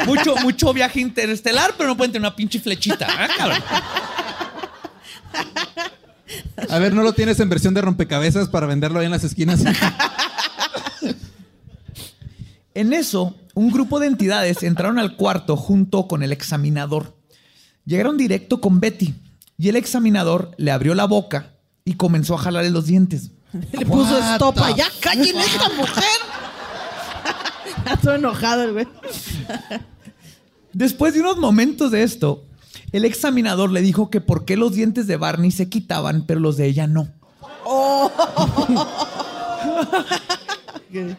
[0.07, 3.07] mucho, mucho viaje interestelar, pero no pueden tener una pinche flechita.
[3.07, 3.63] ¿eh, cabrón?
[6.69, 9.63] A ver, ¿no lo tienes en versión de rompecabezas para venderlo ahí en las esquinas?
[12.75, 17.17] En eso, un grupo de entidades entraron al cuarto junto con el examinador.
[17.85, 19.15] Llegaron directo con Betty
[19.57, 21.55] y el examinador le abrió la boca
[21.85, 23.33] y comenzó a jalarle los dientes.
[23.73, 24.87] Le puso What stop allá.
[25.01, 26.05] ¡Callen esta mujer!
[27.79, 28.89] Está todo enojado el güey.
[30.73, 32.45] Después de unos momentos de esto,
[32.93, 36.57] el examinador le dijo que por qué los dientes de Barney se quitaban, pero los
[36.57, 37.09] de ella no.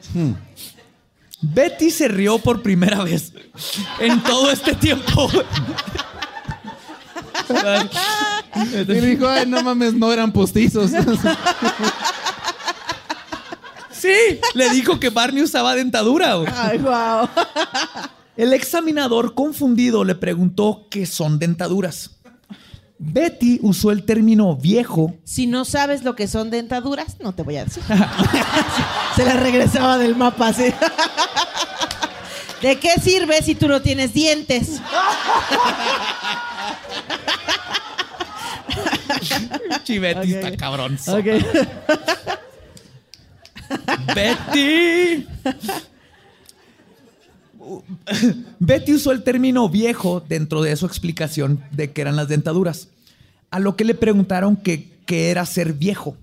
[1.41, 3.33] Betty se rió por primera vez
[3.99, 5.29] en todo este tiempo.
[8.53, 10.91] Y dijo, ay, no mames, no eran postizos.
[13.91, 16.35] Sí, le dijo que Barney usaba dentadura.
[16.35, 16.51] güey.
[16.55, 17.27] Ay, wow.
[18.39, 22.21] El examinador confundido le preguntó qué son dentaduras.
[22.97, 27.57] Betty usó el término viejo Si no sabes lo que son dentaduras, no te voy
[27.57, 27.83] a decir.
[29.17, 30.73] Se la regresaba del mapa así.
[32.61, 34.79] ¿De qué sirve si tú no tienes dientes?
[39.83, 40.97] Chivetti está cabrón.
[44.15, 45.27] Betty.
[48.59, 52.89] Betty usó el término viejo dentro de su explicación de que eran las dentaduras.
[53.51, 56.15] A lo que le preguntaron que qué era ser viejo.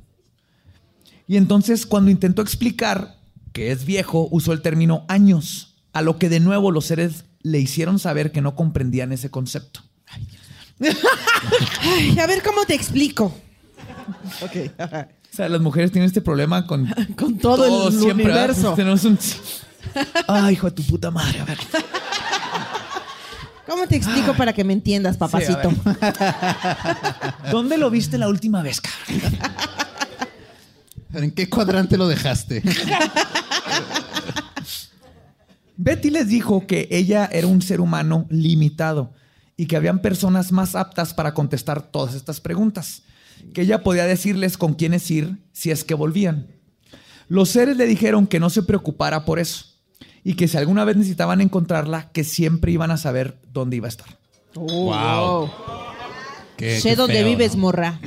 [1.27, 3.17] Y entonces cuando intentó explicar
[3.53, 5.75] que es viejo, usó el término años.
[5.93, 9.81] A lo que de nuevo los seres le hicieron saber que no comprendían ese concepto.
[10.07, 10.29] Ay,
[12.21, 13.35] a ver cómo te explico.
[14.43, 14.71] Ok.
[15.27, 18.15] O sea, las mujeres tienen este problema con, Con todo el ¿verdad?
[18.15, 18.73] universo.
[18.73, 19.19] Tenemos un...
[20.29, 21.41] Ay, hijo de tu puta madre.
[21.41, 21.59] A ver.
[23.67, 25.71] ¿Cómo te explico para que me entiendas, papacito?
[25.71, 25.77] Sí,
[27.51, 29.39] ¿Dónde lo viste la última vez, cabrón?
[31.11, 32.63] ¿Pero ¿En qué cuadrante lo dejaste?
[35.77, 39.13] Betty les dijo que ella era un ser humano limitado
[39.57, 43.03] y que habían personas más aptas para contestar todas estas preguntas,
[43.53, 46.47] que ella podía decirles con quiénes ir si es que volvían.
[47.29, 49.76] Los seres le dijeron que no se preocupara por eso
[50.25, 53.91] y que si alguna vez necesitaban encontrarla, que siempre iban a saber dónde iba a
[53.91, 54.09] estar.
[54.55, 55.51] wow.
[56.57, 57.63] Qué- sé qué dónde feo, vives, ¿no?
[57.63, 58.01] morra.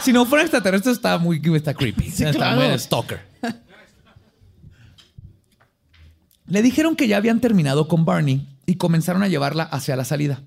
[0.00, 2.08] Si no fuera extraterrestre, está muy está creepy.
[2.08, 2.60] está claro.
[2.60, 3.20] muy stalker.
[6.46, 10.42] Le dijeron que ya habían terminado con Barney y comenzaron a llevarla hacia la salida.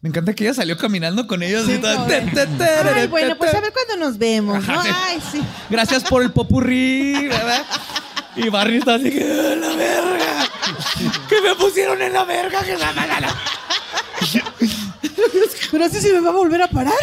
[0.00, 1.68] Me encanta que ella salió caminando con ellos.
[1.68, 2.06] y todo.
[2.06, 4.82] Te, te, te, Ay, bueno, te, pues a ver cuándo nos vemos, ¿no?
[4.82, 4.88] Sí.
[4.92, 5.40] Ay, sí.
[5.70, 7.64] Gracias por el popurrí, ¿verdad?
[8.36, 10.48] Y Barney está así que, "Ah, la verga.
[11.28, 13.34] Que me pusieron en la verga, que la mala.
[15.70, 16.94] Pero así se me va a volver a parar.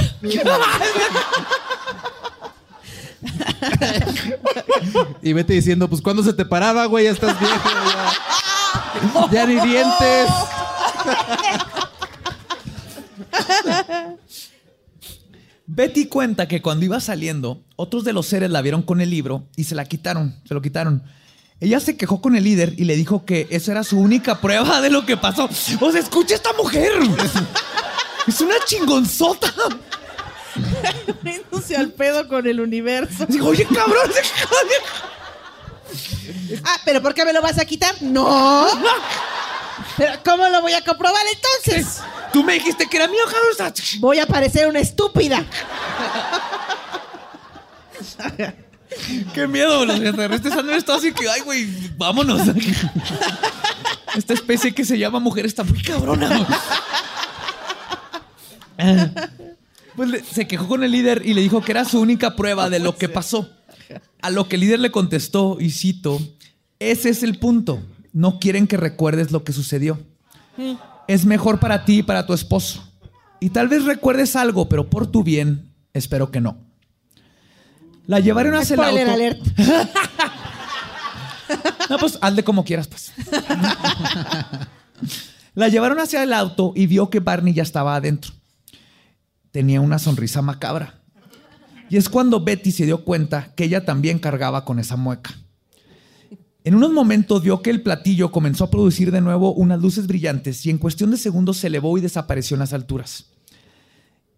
[5.22, 7.06] Y vete diciendo, pues ¿cuándo se te paraba, güey?
[7.06, 7.70] Ya estás viejo.
[9.32, 10.30] Ya, ya ni dientes.
[15.68, 19.48] Betty cuenta que cuando iba saliendo, otros de los seres la vieron con el libro
[19.56, 21.04] y se la quitaron, se lo quitaron.
[21.60, 24.82] Ella se quejó con el líder y le dijo que esa era su única prueba
[24.82, 25.46] de lo que pasó.
[25.46, 26.92] O sea, escucha esta mujer.
[28.28, 29.54] Es una chingonzota.
[31.22, 33.28] Poniéndose al pedo con el universo.
[33.28, 34.10] Digo, oye, cabrón.
[36.64, 37.94] Ah, pero ¿por qué me lo vas a quitar?
[38.02, 38.68] No.
[39.98, 42.02] Pero ¿cómo lo voy a comprobar entonces?
[42.32, 43.74] Tú me dijiste que era mío, cabrón.
[44.00, 45.46] Voy a parecer una estúpida.
[49.34, 51.68] Qué miedo, los extraterrestres han estado así que, ay, güey,
[51.98, 52.42] vámonos.
[54.16, 56.48] Esta especie que se llama mujer está muy cabrona.
[59.96, 62.80] Pues se quejó con el líder y le dijo que era su única prueba de
[62.80, 63.50] lo que pasó.
[64.22, 66.20] A lo que el líder le contestó, y cito,
[66.80, 67.82] ese es el punto.
[68.16, 70.00] No quieren que recuerdes lo que sucedió.
[71.06, 72.82] Es mejor para ti y para tu esposo.
[73.42, 76.58] Y tal vez recuerdes algo, pero por tu bien, espero que no.
[78.08, 79.12] La llevaron hacia el auto.
[79.12, 79.42] alert.
[81.90, 83.12] No, pues hazle como quieras, pues.
[85.54, 88.32] La llevaron hacia el auto y vio que Barney ya estaba adentro.
[89.52, 91.02] Tenía una sonrisa macabra.
[91.90, 95.36] Y es cuando Betty se dio cuenta que ella también cargaba con esa mueca.
[96.66, 100.66] En unos momentos vio que el platillo comenzó a producir de nuevo unas luces brillantes
[100.66, 103.28] y en cuestión de segundos se elevó y desapareció en las alturas.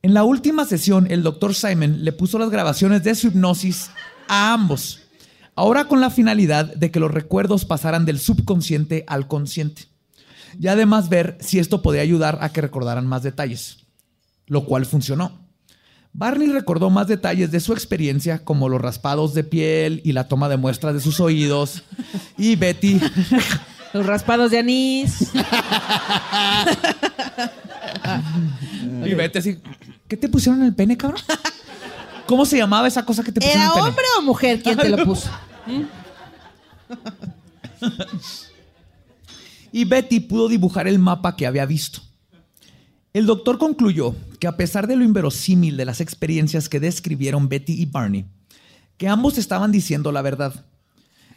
[0.02, 3.92] En la última sesión, el doctor Simon le puso las grabaciones de su hipnosis
[4.28, 5.04] a ambos,
[5.56, 9.84] ahora con la finalidad de que los recuerdos pasaran del subconsciente al consciente,
[10.60, 13.86] y además ver si esto podía ayudar a que recordaran más detalles,
[14.48, 15.47] lo cual funcionó.
[16.18, 20.49] Barney recordó más detalles de su experiencia, como los raspados de piel y la toma
[20.49, 21.84] de muestras de sus oídos,
[22.38, 22.99] y Betty
[23.93, 25.30] Los raspados de anís.
[29.05, 29.59] Y vete así.
[30.07, 31.22] ¿Qué te pusieron en el pene, cabrón?
[32.26, 33.89] ¿Cómo se llamaba esa cosa que te pusieron ¿Era en el pene?
[33.89, 35.30] hombre o mujer quien te lo puso?
[39.72, 42.01] Y Betty pudo dibujar el mapa que había visto.
[43.18, 47.74] El doctor concluyó que a pesar de lo inverosímil de las experiencias que describieron Betty
[47.74, 48.28] y Barney,
[48.97, 50.65] que ambos estaban diciendo la verdad,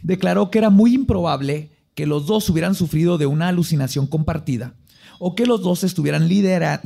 [0.02, 4.74] declaró que era muy improbable que los dos hubieran sufrido de una alucinación compartida
[5.18, 6.82] o que los dos estuvieran lidera-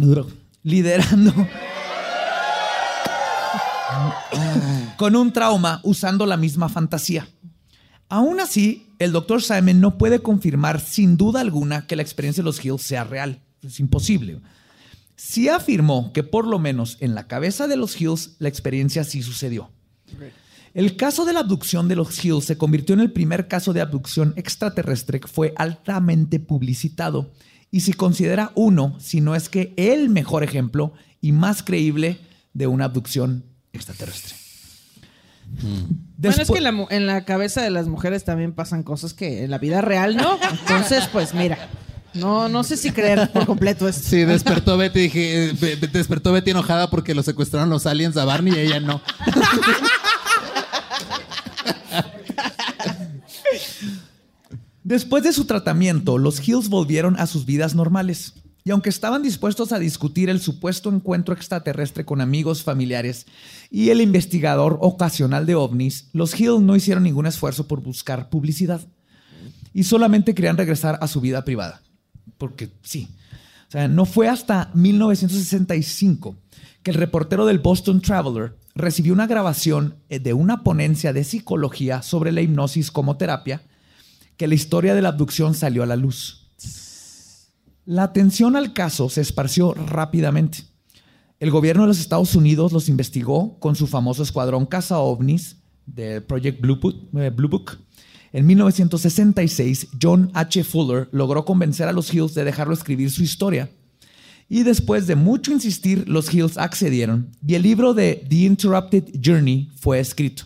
[0.62, 1.34] liderando
[4.96, 7.26] con un trauma usando la misma fantasía.
[8.08, 12.46] Aún así, el doctor Simon no puede confirmar sin duda alguna que la experiencia de
[12.46, 13.40] los Hills sea real.
[13.60, 14.38] Es imposible.
[15.16, 19.22] Sí afirmó que por lo menos en la cabeza de los Hills la experiencia sí
[19.22, 19.70] sucedió.
[20.74, 23.80] El caso de la abducción de los Hills se convirtió en el primer caso de
[23.80, 27.32] abducción extraterrestre que fue altamente publicitado
[27.70, 32.18] y se considera uno, si no es que el mejor ejemplo y más creíble
[32.52, 34.34] de una abducción extraterrestre.
[35.60, 39.44] bueno, es que en la, en la cabeza de las mujeres también pasan cosas que
[39.44, 40.38] en la vida real no.
[40.50, 41.68] Entonces, pues mira,
[42.14, 44.02] no, no sé si creer por completo esto.
[44.08, 48.16] Sí, despertó Betty, dije, eh, be- be- despertó Betty enojada porque lo secuestraron los aliens
[48.16, 49.00] a Barney y ella no.
[54.82, 58.34] Después de su tratamiento, los Hills volvieron a sus vidas normales.
[58.66, 63.26] Y aunque estaban dispuestos a discutir el supuesto encuentro extraterrestre con amigos familiares
[63.70, 68.80] y el investigador ocasional de ovnis, los Hills no hicieron ningún esfuerzo por buscar publicidad.
[69.74, 71.82] Y solamente querían regresar a su vida privada.
[72.38, 73.08] Porque sí.
[73.68, 76.36] O sea, no fue hasta 1965
[76.82, 82.02] que el reportero del Boston Traveler recibió una grabación eh, de una ponencia de psicología
[82.02, 83.62] sobre la hipnosis como terapia
[84.36, 86.50] que la historia de la abducción salió a la luz.
[87.86, 90.64] La atención al caso se esparció rápidamente.
[91.38, 95.56] El gobierno de los Estados Unidos los investigó con su famoso escuadrón caza ovnis
[95.86, 97.08] de Project Blue Book.
[97.18, 97.78] eh, Blue Book.
[98.34, 100.62] En 1966, John H.
[100.64, 103.70] Fuller logró convencer a los Hills de dejarlo escribir su historia.
[104.50, 109.70] Y después de mucho insistir, los Hills accedieron y el libro de The Interrupted Journey
[109.76, 110.44] fue escrito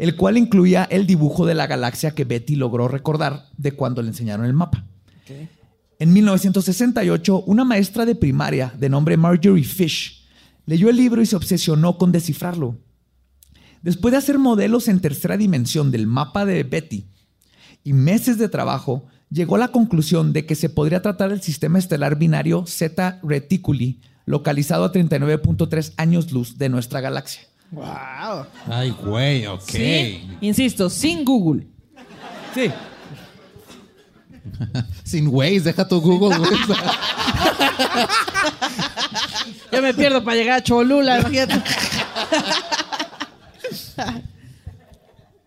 [0.00, 4.08] el cual incluía el dibujo de la galaxia que Betty logró recordar de cuando le
[4.08, 4.86] enseñaron el mapa.
[5.98, 10.26] En 1968, una maestra de primaria de nombre Marjorie Fish
[10.64, 12.78] leyó el libro y se obsesionó con descifrarlo.
[13.82, 17.06] Después de hacer modelos en tercera dimensión del mapa de Betty
[17.82, 21.78] y meses de trabajo, llegó a la conclusión de que se podría tratar del sistema
[21.78, 27.42] estelar binario Zeta Reticuli, localizado a 39.3 años luz de nuestra galaxia.
[27.70, 28.46] Wow.
[28.66, 29.62] Ay, güey, ok.
[29.62, 30.28] Sí.
[30.40, 31.66] Insisto, sin Google.
[32.54, 32.70] Sí.
[35.04, 36.36] Sin Waze, deja tu Google.
[36.38, 36.50] güey.
[39.72, 41.54] Yo me pierdo para llegar a Cholula, imagínate.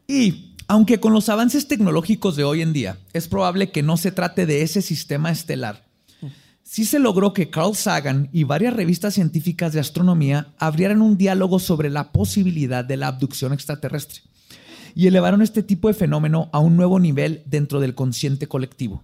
[0.07, 4.11] Y, aunque con los avances tecnológicos de hoy en día, es probable que no se
[4.11, 5.85] trate de ese sistema estelar,
[6.63, 11.59] sí se logró que Carl Sagan y varias revistas científicas de astronomía abrieran un diálogo
[11.59, 14.21] sobre la posibilidad de la abducción extraterrestre
[14.95, 19.03] y elevaron este tipo de fenómeno a un nuevo nivel dentro del consciente colectivo.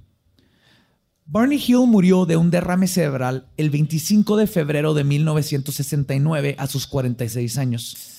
[1.25, 6.87] Barney Hill murió de un derrame cerebral el 25 de febrero de 1969 a sus
[6.87, 8.18] 46 años.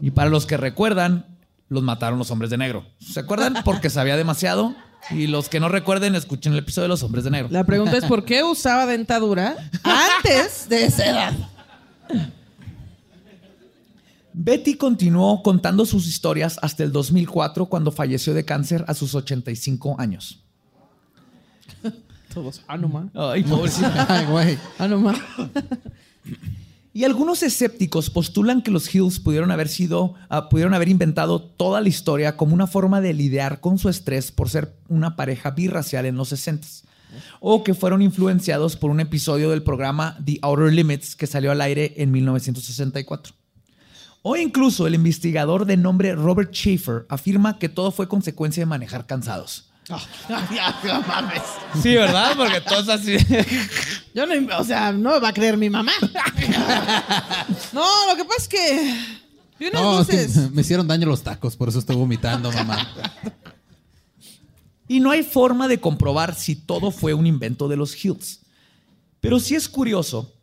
[0.00, 1.26] Y para los que recuerdan,
[1.68, 2.86] los mataron los hombres de negro.
[2.98, 3.56] ¿Se acuerdan?
[3.64, 4.74] Porque sabía demasiado.
[5.10, 7.48] Y los que no recuerden, escuchen el episodio de los hombres de negro.
[7.50, 11.32] La pregunta es: ¿por qué usaba dentadura antes de esa edad?
[14.32, 19.96] Betty continuó contando sus historias hasta el 2004 cuando falleció de cáncer a sus 85
[19.98, 20.40] años.
[22.32, 23.10] Todos, ah, no.
[23.14, 24.06] Ay, pobrecita.
[24.08, 24.58] Ay, güey.
[24.78, 25.14] Ah, no.
[26.96, 31.80] Y algunos escépticos postulan que los Hills pudieron haber sido, ah, pudieron haber inventado toda
[31.80, 36.06] la historia como una forma de lidiar con su estrés por ser una pareja birracial
[36.06, 36.68] en los 60
[37.40, 41.62] o que fueron influenciados por un episodio del programa The Outer Limits que salió al
[41.62, 43.34] aire en 1964.
[44.22, 49.06] O incluso el investigador de nombre Robert Schaefer afirma que todo fue consecuencia de manejar
[49.06, 49.68] cansados.
[49.88, 51.42] Ya, no mames.
[51.82, 52.32] Sí, ¿verdad?
[52.36, 53.16] Porque todo es así.
[54.14, 55.92] Yo no, o sea, no me va a creer mi mamá.
[57.72, 58.94] No, lo que pasa es que.
[59.58, 60.50] Vi unas No, es que luces.
[60.52, 62.88] me hicieron daño los tacos, por eso estoy vomitando, mamá.
[64.88, 68.40] Y no hay forma de comprobar si todo fue un invento de los Hills.
[69.20, 70.34] Pero sí es curioso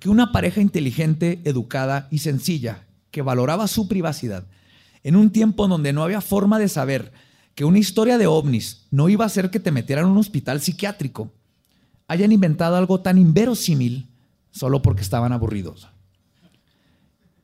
[0.00, 4.46] que una pareja inteligente, educada y sencilla, que valoraba su privacidad,
[5.02, 7.12] en un tiempo donde no había forma de saber
[7.54, 10.60] que una historia de ovnis no iba a hacer que te metieran en un hospital
[10.60, 11.32] psiquiátrico,
[12.08, 14.08] hayan inventado algo tan inverosímil
[14.50, 15.88] solo porque estaban aburridos.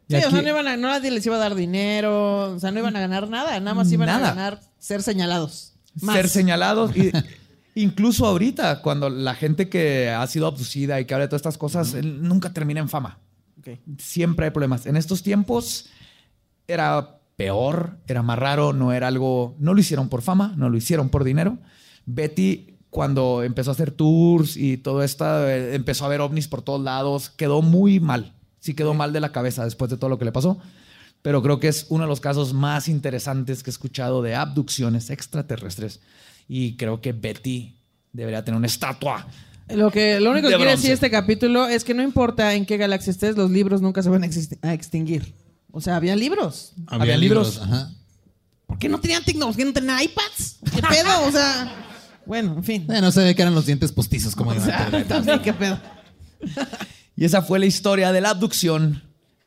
[0.09, 2.59] Y Sí, o sea, no, iban a, no nadie les iba a dar dinero, o
[2.59, 4.31] sea, no iban a ganar nada, nada más iban Nada.
[4.31, 5.75] a ganar ser señalados.
[6.01, 6.17] Más.
[6.17, 6.97] ser señalados.
[6.97, 7.13] Y,
[7.77, 11.59] incluso ahorita, cuando la gente que ha sido abducida y que habla de todas estas
[11.59, 13.19] cosas, él nunca termina en fama.
[13.99, 14.87] Siempre hay problemas.
[14.87, 15.87] En estos tiempos
[16.67, 20.77] era peor, era más raro, no era algo, no lo hicieron por fama, no lo
[20.77, 21.57] hicieron por dinero.
[22.05, 26.61] Betty, cuando empezó a hacer tours y todo esto, eh, empezó a ver ovnis por
[26.61, 28.35] todos lados, quedó muy mal.
[28.59, 30.59] Sí quedó mal de la cabeza después de todo lo que le pasó.
[31.23, 35.09] Pero creo que es uno de los casos más interesantes que he escuchado de abducciones
[35.09, 36.01] extraterrestres.
[36.47, 37.75] Y creo que Betty
[38.13, 39.27] debería tener una estatua.
[39.71, 42.77] Lo, que, lo único que quiere decir este capítulo es que no importa en qué
[42.77, 45.33] galaxia estés, los libros nunca se van a extinguir.
[45.73, 46.73] O sea, había libros.
[46.87, 47.59] Había libros.
[47.63, 47.91] Ajá.
[48.67, 49.65] ¿Por qué no tenían tecnología?
[49.65, 50.59] ¿No tenían iPads?
[50.75, 51.27] ¿Qué pedo?
[51.27, 51.73] O sea,
[52.27, 52.87] bueno, en fin.
[52.91, 55.81] Eh, no se ve que eran los dientes postizos como O sea, también, ¿qué pedo?
[57.17, 59.03] Y esa fue la historia de la abducción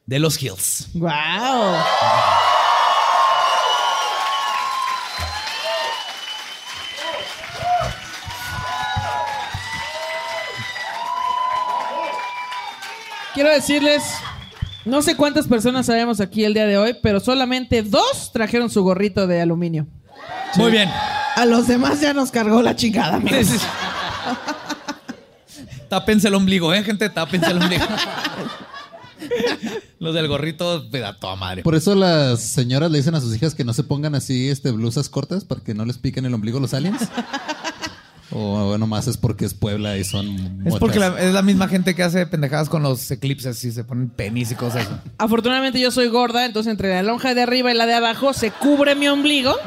[0.06, 0.90] de los Hills.
[0.94, 1.12] ¡Wow!
[13.34, 14.04] Quiero decirles,
[14.86, 18.84] no sé cuántas personas sabemos aquí el día de hoy, pero solamente dos trajeron su
[18.84, 19.88] gorrito de aluminio.
[20.56, 20.90] Muy bien.
[21.36, 23.48] A los demás ya nos cargó la chingada, amigos.
[23.48, 23.66] Sí, sí, sí.
[25.90, 27.10] Tápense el ombligo, ¿eh, gente?
[27.10, 27.86] Tápense el ombligo.
[30.00, 31.64] Los del gorrito, me da toda madre.
[31.64, 34.72] Por eso las señoras le dicen a sus hijas que no se pongan así este,
[34.72, 37.08] blusas cortas para que no les piquen el ombligo los aliens.
[38.34, 41.94] O nomás es porque es Puebla y son Es porque la- es la misma gente
[41.96, 44.88] que hace pendejadas con los eclipses y se ponen penis y cosas.
[44.88, 44.94] así.
[45.18, 48.52] Afortunadamente yo soy gorda, entonces entre la lonja de arriba y la de abajo se
[48.52, 49.54] cubre mi ombligo.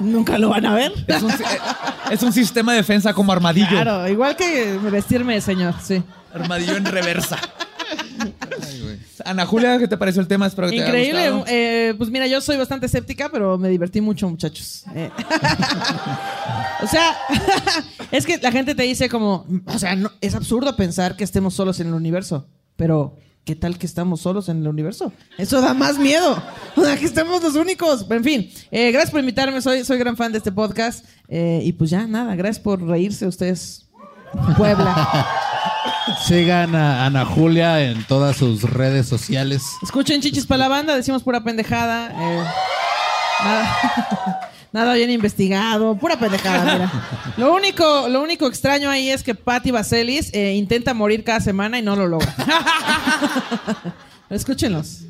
[0.00, 0.92] Nunca lo van a ver.
[1.06, 1.32] Es un,
[2.10, 3.68] es un sistema de defensa como armadillo.
[3.70, 6.02] Claro, igual que vestirme de señor, sí.
[6.34, 7.38] Armadillo en reversa.
[9.24, 10.46] Ana Julia, ¿qué te pareció el tema?
[10.46, 11.30] Espero que te haya Increíble.
[11.30, 11.44] gustado.
[11.56, 14.84] eh, pues mira, yo soy bastante escéptica, pero me divertí mucho, muchachos.
[14.94, 15.10] Eh.
[16.82, 17.16] o sea,
[18.10, 21.54] es que la gente te dice como, o sea, no- es absurdo pensar que estemos
[21.54, 22.46] solos en el universo,
[22.76, 25.12] pero ¿qué tal que estamos solos en el universo?
[25.38, 26.42] Eso da más miedo.
[26.76, 28.04] O sea, que estemos los únicos.
[28.04, 31.04] Pero en fin, eh, gracias por invitarme, soy, soy gran fan de este podcast.
[31.28, 33.86] eh, y pues ya, nada, gracias por reírse ustedes.
[34.56, 35.26] Puebla.
[36.26, 39.62] Sigan a Ana Julia en todas sus redes sociales.
[39.82, 42.10] Escuchen chichis para la banda, decimos pura pendejada.
[42.12, 42.44] eh,
[43.44, 43.78] nada,
[44.72, 46.92] nada bien investigado, pura pendejada, mira.
[47.36, 51.78] Lo único, lo único extraño ahí es que Patty Vaselis eh, intenta morir cada semana
[51.78, 52.34] y no lo logra.
[54.30, 55.00] Escúchenlos.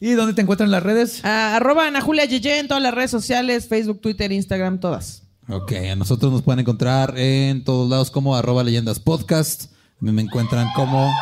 [0.00, 1.20] ¿Y dónde te encuentran en las redes?
[1.24, 5.22] Ah, arroba Ana Julia Yeye en todas las redes sociales, Facebook, Twitter, Instagram, todas.
[5.48, 9.70] Ok, a nosotros nos pueden encontrar en todos lados como arroba leyendas podcast.
[10.00, 11.12] Me encuentran como...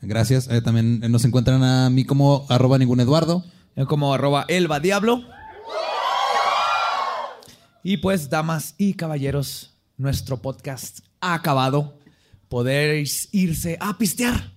[0.00, 0.48] Gracias.
[0.48, 3.44] Eh, también nos encuentran a mí como arroba ningún Eduardo.
[3.86, 5.22] Como arroba Elba Diablo.
[7.84, 11.98] Y pues, damas y caballeros, nuestro podcast ha acabado.
[12.48, 14.52] Podéis irse a pistear.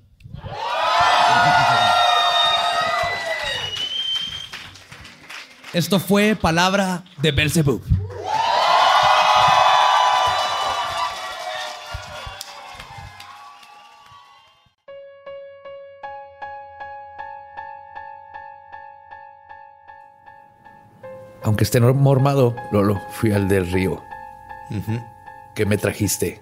[5.76, 7.82] Esto fue Palabra de Belzebub.
[21.44, 24.02] Aunque esté mormado, Lolo, fui al del río.
[25.56, 26.40] ¿Qué me trajiste?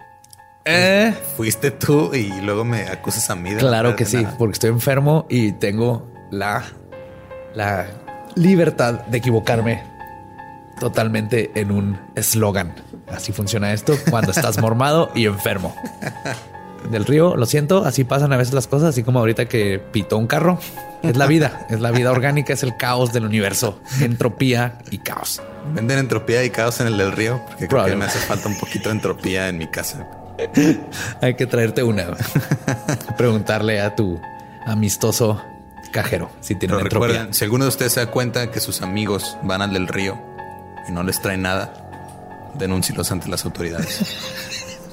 [0.66, 3.50] Eh, Fuiste tú y luego me acusas a mí.
[3.50, 4.38] de Claro que sí, nada.
[4.38, 6.64] porque estoy enfermo y tengo la,
[7.56, 8.03] la
[8.36, 9.84] libertad de equivocarme
[10.80, 12.74] totalmente en un eslogan.
[13.08, 15.76] Así funciona esto cuando estás mormado y enfermo.
[16.90, 20.18] Del río, lo siento, así pasan a veces las cosas, así como ahorita que pitó
[20.18, 20.60] un carro.
[21.02, 25.42] Es la vida, es la vida orgánica, es el caos del universo, entropía y caos.
[25.74, 28.58] Venden entropía y caos en el del río, porque creo que me hace falta un
[28.58, 30.06] poquito de entropía en mi casa.
[31.22, 32.18] Hay que traerte una.
[33.18, 34.20] Preguntarle a tu
[34.66, 35.42] amistoso
[35.94, 37.08] cajero si tiene Pero entropía.
[37.08, 40.20] recuerden, si alguno de ustedes se da cuenta que sus amigos van al del río
[40.90, 44.04] y no les traen nada, denúncielos ante las autoridades.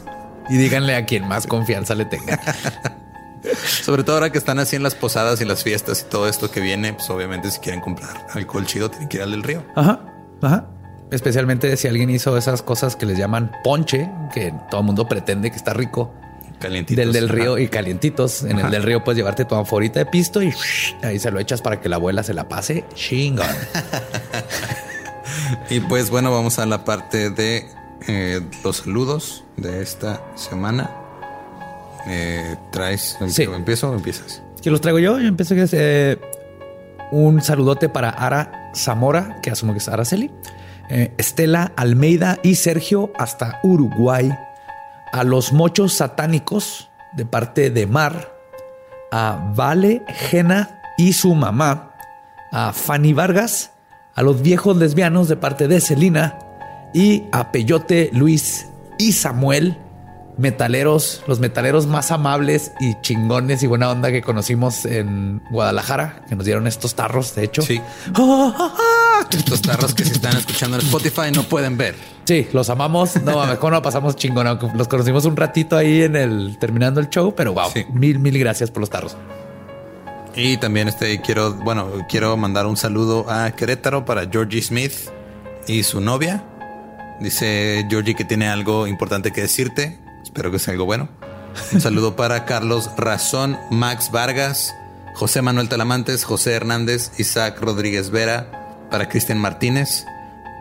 [0.51, 2.40] Y díganle a quien más confianza le tenga.
[3.82, 6.51] Sobre todo ahora que están así en las posadas y las fiestas y todo esto
[6.51, 9.62] que viene, pues obviamente si quieren comprar alcohol chido tienen que ir al del río.
[9.77, 10.01] Ajá,
[10.43, 10.66] ajá.
[11.12, 15.52] Especialmente si alguien hizo esas cosas que les llaman ponche, que todo el mundo pretende
[15.52, 16.12] que está rico.
[16.61, 17.05] Calientitos.
[17.05, 17.61] Del del río Ajá.
[17.62, 18.43] y calientitos.
[18.43, 18.66] En Ajá.
[18.66, 20.53] el del río puedes llevarte tu anforita de pisto y
[21.03, 23.47] ahí se lo echas para que la abuela se la pase chingón.
[25.69, 27.66] Y pues bueno, vamos a la parte de
[28.09, 30.91] eh, los saludos de esta semana.
[32.07, 33.16] Eh, ¿Traes?
[33.28, 33.47] Sí.
[33.47, 34.43] que ¿Empiezo o empiezas?
[34.62, 35.19] ¿Qué los traigo yo?
[35.19, 36.19] Yo empiezo que es eh,
[37.11, 40.31] un saludote para Ara Zamora, que asumo que es Araceli,
[40.89, 44.31] eh, Estela Almeida y Sergio hasta Uruguay,
[45.12, 48.37] a los mochos satánicos de parte de Mar,
[49.11, 51.95] a Vale, Jena y su mamá,
[52.53, 53.73] a Fanny Vargas,
[54.15, 56.39] a los viejos lesbianos de parte de Celina
[56.93, 58.69] y a Peyote, Luis
[58.99, 59.78] y Samuel,
[60.41, 66.35] metaleros, los metaleros más amables y chingones y buena onda que conocimos en Guadalajara, que
[66.35, 67.62] nos dieron estos tarros, de hecho.
[67.62, 67.81] Sí.
[69.31, 71.95] Estos tarros que si están escuchando en Spotify no pueden ver.
[72.25, 73.15] Sí, los amamos.
[73.23, 74.47] No cómo la pasamos chingón.
[74.47, 77.85] aunque Los conocimos un ratito ahí en el terminando el show, pero wow, Sí.
[77.93, 79.17] mil, mil gracias por los tarros.
[80.35, 84.95] Y también este quiero, bueno, quiero mandar un saludo a Querétaro para Georgie Smith
[85.69, 86.43] y su novia.
[87.21, 89.99] Dice Georgie que tiene algo importante que decirte.
[90.31, 91.09] Espero que sea algo bueno.
[91.73, 94.73] Un saludo para Carlos Razón, Max Vargas,
[95.15, 100.05] José Manuel Talamantes, José Hernández, Isaac Rodríguez Vera, para Cristian Martínez,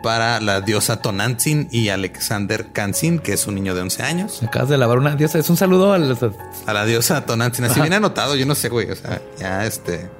[0.02, 4.42] para la diosa Tonantzin y Alexander Kansin, que es un niño de 11 años.
[4.42, 5.38] Acabas de lavar una diosa.
[5.38, 6.18] Es un saludo al.
[6.66, 7.66] A la diosa Tonantzin.
[7.66, 7.82] Así Ajá.
[7.82, 8.90] viene anotado, yo no sé, güey.
[8.90, 10.10] O sea, ya este.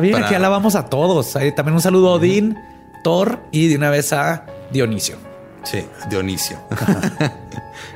[0.00, 1.32] Bien, Para- aquí alabamos a todos.
[1.32, 2.56] También un saludo a Odín,
[3.02, 5.16] Thor y de una vez a Dionisio.
[5.64, 6.58] Sí, Dionisio.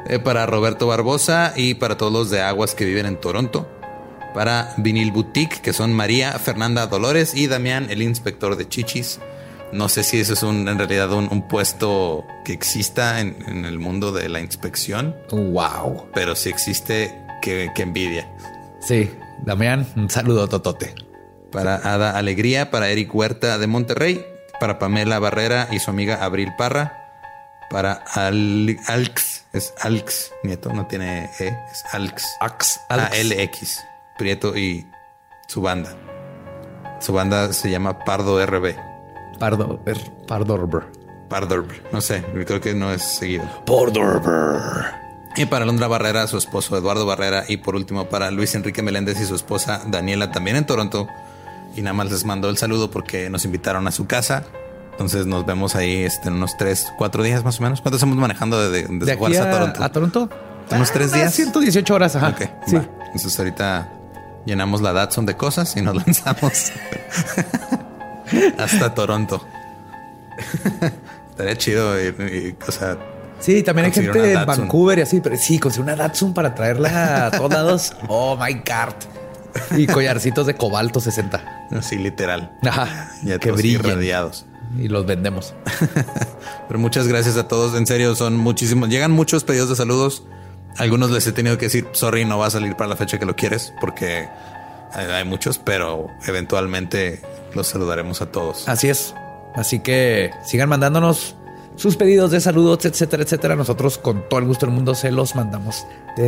[0.09, 3.69] Eh, para Roberto Barbosa y para todos los de Aguas que viven en Toronto.
[4.35, 9.21] Para Vinil Boutique, que son María Fernanda Dolores y Damián, el inspector de Chichis.
[9.73, 13.65] No sé si eso es un, en realidad un, un puesto que exista en, en
[13.67, 16.07] el mundo de la inspección, Wow.
[16.15, 18.29] pero si existe, que, envidia.
[18.81, 19.11] Sí,
[19.45, 20.95] Damián, un saludo totote.
[21.53, 24.25] Para Ada Alegría, para Eric Huerta de Monterrey,
[24.61, 27.08] para Pamela Barrera y su amiga Abril Parra,
[27.71, 32.25] para Al- Alx, es Alx, Nieto, no tiene E, es Alx.
[32.41, 33.11] Ax, Alex.
[33.33, 33.85] ALX,
[34.19, 34.87] Prieto y
[35.47, 35.91] su banda.
[37.01, 38.75] Su banda se llama Pardo RB.
[39.39, 40.85] Pardo, er, Pardorber.
[41.29, 43.45] Pardo, no sé, creo que no es seguido.
[43.67, 44.99] Pardorber.
[45.37, 47.45] Y para Londra Barrera, su esposo Eduardo Barrera.
[47.47, 51.07] Y por último, para Luis Enrique Meléndez y su esposa Daniela, también en Toronto.
[51.77, 54.45] Y nada más les mando el saludo porque nos invitaron a su casa.
[54.99, 57.81] Entonces nos vemos ahí este, en unos tres, cuatro días más o menos.
[57.81, 59.85] ¿Cuánto estamos manejando de, de, de De aquí a, a Toronto?
[59.85, 60.29] a Toronto.
[60.73, 61.35] Unos tres Ah, días.
[61.35, 62.29] 118 horas, ajá.
[62.31, 62.77] Ok, sí.
[62.77, 62.85] va.
[63.07, 63.93] Entonces ahorita
[64.45, 66.73] llenamos la Datsun de cosas y nos lanzamos
[68.59, 69.45] hasta Toronto.
[71.31, 72.97] Estaría chido ir, y, o sea,
[73.41, 74.65] Sí, también hay gente Datsun.
[74.65, 77.93] Vancouver y así, pero sí, conseguir una Datsun para traerla a todos lados.
[78.09, 78.95] Oh my God.
[79.79, 81.69] Y collarcitos de cobalto 60.
[81.79, 82.53] así literal.
[82.63, 83.11] Ajá.
[83.23, 84.45] Ya que todos irradiados.
[84.77, 85.55] Y los vendemos.
[86.69, 87.75] Pero muchas gracias a todos.
[87.75, 88.89] En serio, son muchísimos.
[88.89, 90.25] Llegan muchos pedidos de saludos.
[90.77, 93.27] Algunos les he tenido que decir, sorry, no va a salir para la fecha que
[93.27, 94.29] lo quieres, porque
[94.93, 97.21] hay, muchos, pero eventualmente
[97.55, 98.69] los saludaremos a todos.
[98.69, 99.15] Así es.
[99.55, 101.35] Así que sigan mandándonos
[101.75, 103.57] sus pedidos de saludos, etcétera, etcétera.
[103.57, 105.87] Nosotros con todo el gusto del mundo se los mandamos.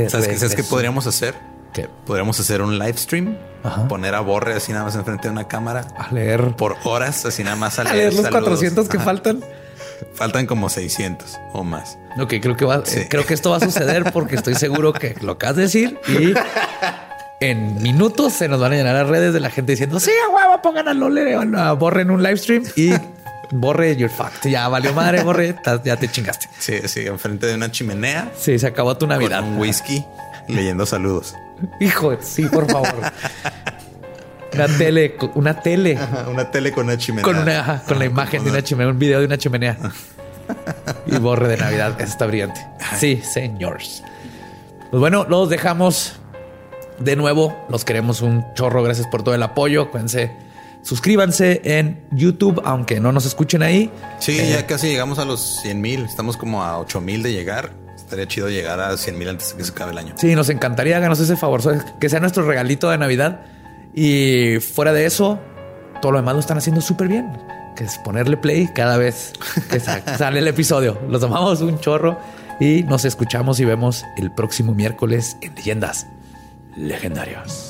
[0.08, 1.34] ¿Sabes qué, ¿sabes qué podríamos hacer?
[1.72, 1.88] ¿Qué?
[2.06, 3.86] Podríamos hacer un live stream, Ajá.
[3.88, 7.44] poner a Borre así nada más enfrente de una cámara A leer, por horas, así
[7.44, 8.42] nada más a a leer, leer los saludos.
[8.44, 9.04] 400 que Ajá.
[9.04, 9.44] faltan.
[10.14, 11.98] Faltan como 600 o más.
[12.18, 13.00] Ok, creo que va, Sí.
[13.00, 16.00] eh, creo que esto va a suceder porque estoy seguro que lo acabas de decir
[16.08, 16.32] y
[17.40, 20.28] en minutos se nos van a llenar las redes de la gente diciendo sí, a
[20.34, 22.92] huevo, pongan a Lole o a Borre en un live stream y
[23.52, 24.48] Borre, you're fucked.
[24.50, 26.48] Ya valió madre, Borre, ya te chingaste.
[26.58, 29.40] Sí, sí, enfrente de una chimenea Sí, se acabó tu Navidad.
[29.40, 30.04] con un whisky
[30.48, 31.34] leyendo saludos.
[31.80, 32.94] Hijo, sí, por favor.
[34.52, 35.96] Una tele, una tele
[36.28, 37.22] una tele con una chimenea.
[37.24, 39.78] con una, ajá, con la imagen de una chimenea, un video de una chimenea.
[41.06, 41.94] Y borre de Navidad.
[42.00, 42.60] Eso está brillante.
[42.98, 44.02] Sí, señores.
[44.90, 46.14] Pues bueno, los dejamos
[46.98, 47.56] de nuevo.
[47.68, 48.82] Los queremos un chorro.
[48.82, 49.82] Gracias por todo el apoyo.
[49.82, 50.32] Acuérdense,
[50.82, 53.88] suscríbanse en YouTube, aunque no nos escuchen ahí.
[54.18, 56.04] Sí, Eh, ya casi llegamos a los 100 mil.
[56.04, 57.70] Estamos como a 8 mil de llegar.
[58.10, 60.14] Estaría chido llegar a 100 mil antes de que se acabe el año.
[60.16, 60.96] Sí, nos encantaría.
[60.96, 61.60] Háganos ese favor.
[62.00, 63.42] Que sea nuestro regalito de Navidad.
[63.94, 65.38] Y fuera de eso,
[66.02, 67.30] todo lo demás lo están haciendo súper bien.
[67.76, 69.32] Que es ponerle play cada vez
[69.70, 70.98] que sa- sale el episodio.
[71.08, 72.18] Los tomamos un chorro
[72.58, 76.08] y nos escuchamos y vemos el próximo miércoles en Leyendas
[76.76, 77.69] Legendarias.